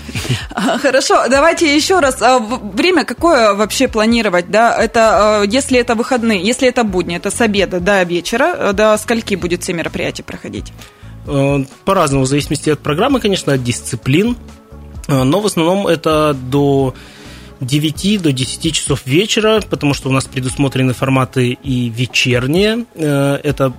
Хорошо, 0.81 1.27
давайте 1.29 1.75
еще 1.75 1.99
раз. 1.99 2.21
А, 2.21 2.39
время 2.39 3.05
какое 3.05 3.53
вообще 3.53 3.87
планировать, 3.87 4.51
да? 4.51 4.75
Это, 4.75 5.39
а, 5.39 5.43
если 5.43 5.79
это 5.79 5.95
выходные, 5.95 6.43
если 6.43 6.67
это 6.67 6.83
будни, 6.83 7.15
это 7.15 7.31
с 7.31 7.41
обеда 7.41 7.79
до 7.79 8.03
вечера, 8.03 8.55
э, 8.55 8.73
до 8.73 8.95
скольки 8.97 9.35
будет 9.35 9.63
все 9.63 9.73
мероприятия 9.73 10.23
проходить? 10.23 10.71
Э, 11.27 11.63
по-разному, 11.85 12.25
в 12.25 12.27
зависимости 12.27 12.69
от 12.69 12.79
программы, 12.79 13.19
конечно, 13.19 13.53
от 13.53 13.63
дисциплин. 13.63 14.37
Э, 15.07 15.23
но 15.23 15.39
в 15.39 15.45
основном 15.47 15.87
это 15.87 16.35
до 16.35 16.93
9 17.61 18.21
до 18.21 18.31
10 18.31 18.73
часов 18.73 19.05
вечера, 19.05 19.61
потому 19.69 19.93
что 19.93 20.09
у 20.09 20.11
нас 20.11 20.25
предусмотрены 20.25 20.93
форматы 20.93 21.51
и 21.51 21.89
вечерние. 21.89 22.85
Э, 22.95 23.39
это, 23.43 23.73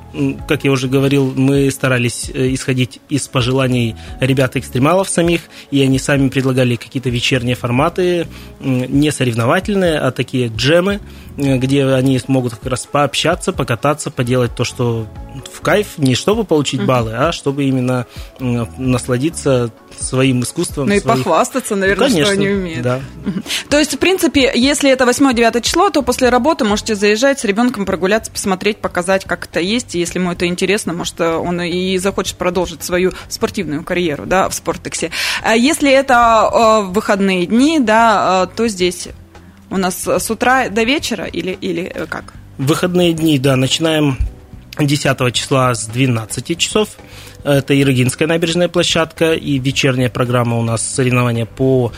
как 0.48 0.64
я 0.64 0.70
уже 0.70 0.88
говорил, 0.88 1.32
мы 1.36 1.70
старались 1.70 2.30
э, 2.32 2.54
исходить 2.54 3.00
из 3.08 3.28
пожеланий 3.28 3.96
ребят-экстремалов 4.20 5.08
самих, 5.08 5.42
и 5.70 5.82
они 5.82 5.98
сами 5.98 6.28
предлагали 6.28 6.76
какие-то 6.76 7.10
вечерние 7.10 7.54
форматы, 7.54 8.26
не 8.60 9.10
соревновательные, 9.10 9.98
а 9.98 10.10
такие 10.10 10.48
джемы, 10.48 11.00
э, 11.36 11.58
где 11.58 11.84
они 11.86 12.18
смогут 12.18 12.54
как 12.54 12.66
раз 12.66 12.86
пообщаться, 12.86 13.52
покататься, 13.52 14.10
поделать 14.10 14.54
то, 14.54 14.64
что 14.64 15.06
в 15.52 15.60
кайф, 15.60 15.98
не 15.98 16.14
чтобы 16.14 16.44
получить 16.44 16.84
баллы, 16.84 17.12
а 17.14 17.32
чтобы 17.32 17.64
именно 17.64 18.06
насладиться 18.40 19.70
своим 20.00 20.42
искусством. 20.42 20.88
Ну 20.88 20.94
и 20.94 21.00
своих... 21.00 21.18
похвастаться, 21.18 21.76
наверное, 21.76 22.09
Конечно, 22.09 22.24
что 22.24 22.32
они 22.35 22.48
умеют. 22.48 22.82
Да. 22.82 23.00
То 23.68 23.78
есть, 23.78 23.94
в 23.94 23.98
принципе, 23.98 24.50
если 24.54 24.90
это 24.90 25.04
8-9 25.04 25.61
число, 25.62 25.90
то 25.90 26.02
после 26.02 26.28
работы 26.28 26.64
можете 26.64 26.94
заезжать 26.94 27.40
с 27.40 27.44
ребенком 27.44 27.87
прогуляться, 27.87 28.30
посмотреть, 28.30 28.78
показать, 28.78 29.24
как 29.24 29.46
это 29.46 29.61
есть. 29.61 29.94
И 29.94 29.98
если 29.98 30.18
ему 30.18 30.32
это 30.32 30.46
интересно, 30.46 30.92
может, 30.92 31.20
он 31.20 31.61
и 31.61 31.98
захочет 31.98 32.37
продолжить 32.37 32.82
свою 32.82 33.12
спортивную 33.28 33.85
карьеру 33.85 34.26
да, 34.26 34.48
в 34.48 34.54
Спортексе. 34.54 35.11
А 35.42 35.56
если 35.56 35.90
это 35.90 36.50
э, 36.52 36.92
выходные 36.92 37.46
дни, 37.46 37.78
да, 37.80 38.48
э, 38.50 38.56
то 38.56 38.68
здесь 38.68 39.09
у 39.70 39.76
нас 39.76 40.06
с 40.06 40.30
утра 40.30 40.68
до 40.68 40.85
вечера 40.85 41.24
или, 41.24 41.52
или 41.61 41.92
как? 42.09 42.35
Выходные 42.59 43.12
дни, 43.12 43.38
да, 43.38 43.56
начинаем 43.56 44.16
10 44.78 45.34
числа 45.34 45.74
с 45.74 45.86
12 45.86 46.58
часов. 46.58 46.90
Это 47.44 47.80
Ирогинская 47.80 48.28
набережная 48.28 48.68
площадка 48.68 49.32
и 49.32 49.58
вечерняя 49.58 50.10
программа 50.10 50.58
у 50.58 50.62
нас 50.62 50.86
соревнования 50.86 51.46
по 51.46 51.92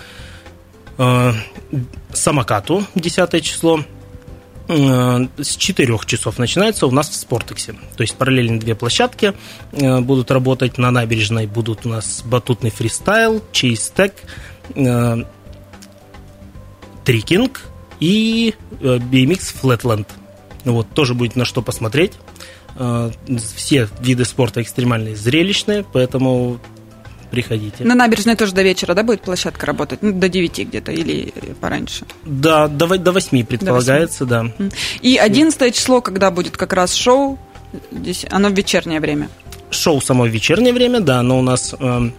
э, 0.98 1.32
самокату, 2.12 2.84
10 2.94 3.42
число. 3.42 3.80
Э, 4.68 5.26
с 5.38 5.56
4 5.56 5.98
часов 6.06 6.38
начинается 6.38 6.86
у 6.86 6.90
нас 6.90 7.08
в 7.08 7.14
Спортексе. 7.14 7.74
То 7.96 8.02
есть 8.02 8.14
параллельно 8.16 8.60
две 8.60 8.74
площадки 8.74 9.32
э, 9.72 10.00
будут 10.00 10.30
работать 10.30 10.78
на 10.78 10.90
набережной. 10.90 11.46
Будут 11.46 11.86
у 11.86 11.88
нас 11.88 12.22
батутный 12.24 12.70
фристайл, 12.70 13.42
чейстек, 13.50 14.14
э, 14.74 15.24
трикинг 17.04 17.62
и 17.98 18.54
BMX 18.80 19.54
Flatland. 19.62 20.06
Вот, 20.64 20.88
тоже 20.90 21.14
будет 21.14 21.34
на 21.34 21.44
что 21.46 21.62
посмотреть. 21.62 22.12
Э, 22.78 23.10
все 23.56 23.88
виды 24.00 24.24
спорта 24.24 24.62
экстремальные, 24.62 25.16
зрелищные, 25.16 25.84
поэтому 25.92 26.60
приходите. 27.30 27.84
На 27.84 27.96
набережной 27.96 28.36
тоже 28.36 28.52
до 28.52 28.62
вечера, 28.62 28.94
да, 28.94 29.02
будет 29.02 29.22
площадка 29.22 29.66
работать? 29.66 30.00
Ну, 30.00 30.12
до 30.12 30.28
9 30.28 30.58
где-то 30.60 30.92
или 30.92 31.34
пораньше? 31.60 32.06
Да, 32.24 32.68
до, 32.68 32.86
до 32.96 33.12
8 33.12 33.44
предполагается, 33.44 34.24
до 34.24 34.42
8. 34.42 34.52
да. 34.58 34.76
И 35.02 35.16
11 35.16 35.74
число, 35.74 36.00
когда 36.00 36.30
будет 36.30 36.56
как 36.56 36.72
раз 36.72 36.94
шоу, 36.94 37.38
здесь 37.90 38.24
оно 38.30 38.48
в 38.48 38.52
вечернее 38.52 39.00
время? 39.00 39.28
Шоу 39.70 40.00
само 40.00 40.24
в 40.24 40.28
вечернее 40.28 40.72
время, 40.72 41.00
да, 41.00 41.20
но 41.22 41.38
у 41.38 41.42
нас 41.42 41.74
э, 41.78 42.10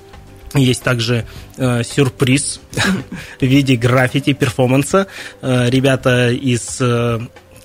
есть 0.56 0.84
также 0.84 1.26
э, 1.56 1.84
сюрприз 1.84 2.60
в 3.40 3.46
виде 3.46 3.78
граффити 3.78 4.34
перформанса. 4.34 5.08
Э, 5.42 5.70
ребята 5.70 6.32
из 6.32 6.80
э, 6.82 7.20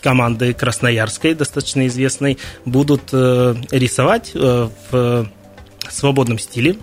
команды 0.05 0.53
Красноярской, 0.53 1.33
достаточно 1.33 1.87
известной, 1.87 2.37
будут 2.67 3.05
э, 3.13 3.55
рисовать 3.71 4.33
э, 4.35 4.69
в 4.91 5.27
свободном 5.89 6.39
стиле, 6.39 6.77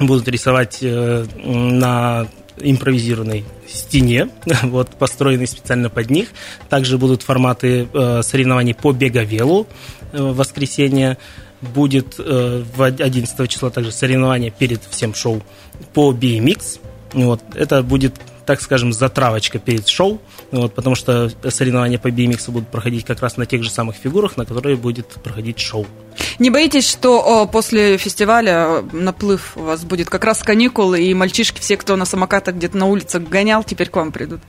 будут 0.00 0.26
рисовать 0.26 0.78
э, 0.82 1.26
на 1.44 2.26
импровизированной 2.58 3.44
стене, 3.68 4.30
вот, 4.64 4.90
построенной 4.96 5.46
специально 5.46 5.88
под 5.88 6.10
них. 6.10 6.30
Также 6.68 6.98
будут 6.98 7.22
форматы 7.22 7.88
э, 7.92 8.22
соревнований 8.24 8.74
по 8.74 8.90
беговелу 8.90 9.68
э, 10.12 10.20
воскресенье. 10.20 11.18
Будет 11.60 12.16
э, 12.18 12.64
в 12.76 12.82
11 12.82 13.48
числа 13.48 13.70
также 13.70 13.92
соревнование 13.92 14.50
перед 14.50 14.82
всем 14.90 15.14
шоу 15.14 15.40
по 15.94 16.12
BMX. 16.12 16.80
Вот, 17.12 17.40
это 17.54 17.84
будет 17.84 18.14
так 18.46 18.60
скажем, 18.60 18.92
затравочка 18.92 19.58
перед 19.58 19.88
шоу, 19.88 20.20
вот, 20.50 20.74
потому 20.74 20.94
что 20.94 21.30
соревнования 21.48 21.98
по 21.98 22.08
BMX 22.08 22.50
будут 22.50 22.68
проходить 22.68 23.04
как 23.04 23.20
раз 23.20 23.36
на 23.36 23.46
тех 23.46 23.62
же 23.62 23.70
самых 23.70 23.96
фигурах, 23.96 24.36
на 24.36 24.44
которые 24.44 24.76
будет 24.76 25.08
проходить 25.22 25.58
шоу. 25.58 25.86
Не 26.38 26.50
боитесь, 26.50 26.88
что 26.88 27.42
о, 27.42 27.46
после 27.46 27.96
фестиваля 27.96 28.82
наплыв 28.92 29.56
у 29.56 29.62
вас 29.62 29.84
будет 29.84 30.10
как 30.10 30.24
раз 30.24 30.42
каникулы, 30.42 31.02
и 31.02 31.14
мальчишки, 31.14 31.60
все, 31.60 31.76
кто 31.76 31.96
на 31.96 32.04
самокатах 32.04 32.56
где-то 32.56 32.76
на 32.76 32.86
улицах 32.86 33.22
гонял, 33.22 33.64
теперь 33.64 33.88
к 33.88 33.96
вам 33.96 34.12
придут? 34.12 34.40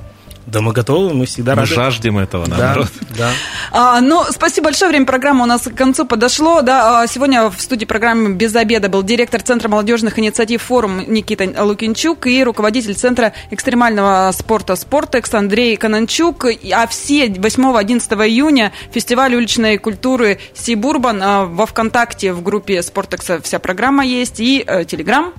Да, 0.48 0.62
мы 0.62 0.74
готовы, 0.74 1.14
мы 1.14 1.26
всегда 1.26 1.56
мы 1.56 1.62
рады. 1.62 1.74
жаждем 1.74 2.20
этого, 2.20 2.46
наоборот. 2.46 2.88
Да, 3.18 3.18
да. 3.18 3.32
А, 3.72 4.02
ну, 4.02 4.24
спасибо 4.30 4.66
большое, 4.66 4.90
время 4.90 5.06
программы 5.06 5.44
у 5.44 5.48
нас 5.48 5.64
к 5.64 5.74
концу 5.74 6.06
подошло. 6.06 6.62
Да, 6.62 7.02
а, 7.02 7.08
сегодня 7.08 7.50
в 7.50 7.60
студии 7.60 7.86
программы 7.86 8.34
«Без 8.34 8.56
обеда» 8.56 8.88
был 8.88 9.02
директор 9.02 9.42
Центра 9.42 9.70
молодежных 9.70 10.20
инициатив 10.20 10.62
«Форум» 10.62 11.04
Никита 11.12 11.52
Лукинчук 11.64 12.28
и 12.28 12.44
руководитель 12.44 12.94
Центра 12.94 13.34
экстремального 13.50 14.32
спорта 14.34 14.76
«Спортекс» 14.76 15.34
Андрей 15.34 15.78
Кананчук. 15.78 16.46
А 16.74 16.88
все 16.88 17.28
8-11 17.28 18.28
июня 18.28 18.72
фестиваль 18.92 19.34
уличной 19.34 19.78
культуры 19.80 20.40
«Сибурбан» 20.54 21.22
а, 21.24 21.46
во 21.46 21.66
ВКонтакте 21.66 22.34
в 22.34 22.44
группе 22.44 22.84
«Спортекса» 22.84 23.42
вся 23.42 23.58
программа 23.58 24.06
есть 24.06 24.40
и 24.40 24.64
э, 24.66 24.86
Телеграм 24.86 25.34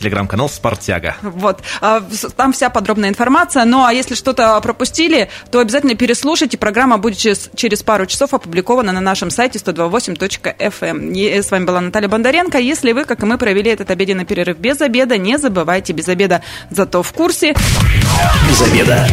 телеграм-канал 0.00 0.48
«Спартяга». 0.48 1.16
Вот, 1.22 1.60
а, 1.80 2.02
там 2.36 2.52
вся 2.52 2.70
подробная 2.70 3.08
информация. 3.08 3.64
Ну, 3.64 3.84
а 3.84 3.92
если 3.92 4.14
что-то 4.14 4.60
пропустили, 4.60 5.28
то 5.50 5.60
обязательно 5.60 5.94
переслушайте. 5.94 6.58
Программа 6.58 6.98
будет 6.98 7.18
через, 7.18 7.50
через 7.54 7.82
пару 7.82 8.06
часов 8.06 8.34
опубликована 8.34 8.92
на 8.92 9.00
нашем 9.00 9.30
сайте 9.30 9.58
128.fm. 9.58 10.80
Эм. 10.80 11.42
С 11.42 11.50
вами 11.50 11.64
была 11.64 11.80
Наталья 11.80 12.08
Бондаренко. 12.08 12.58
Если 12.58 12.92
вы, 12.92 13.04
как 13.04 13.22
и 13.22 13.26
мы, 13.26 13.38
провели 13.38 13.70
этот 13.70 13.90
обеденный 13.90 14.24
перерыв 14.24 14.58
без 14.58 14.80
обеда, 14.80 15.18
не 15.18 15.38
забывайте 15.38 15.92
без 15.92 16.08
обеда, 16.08 16.42
зато 16.70 17.02
в 17.02 17.12
курсе. 17.12 17.54
Без 18.48 18.62
обеда. 18.62 19.06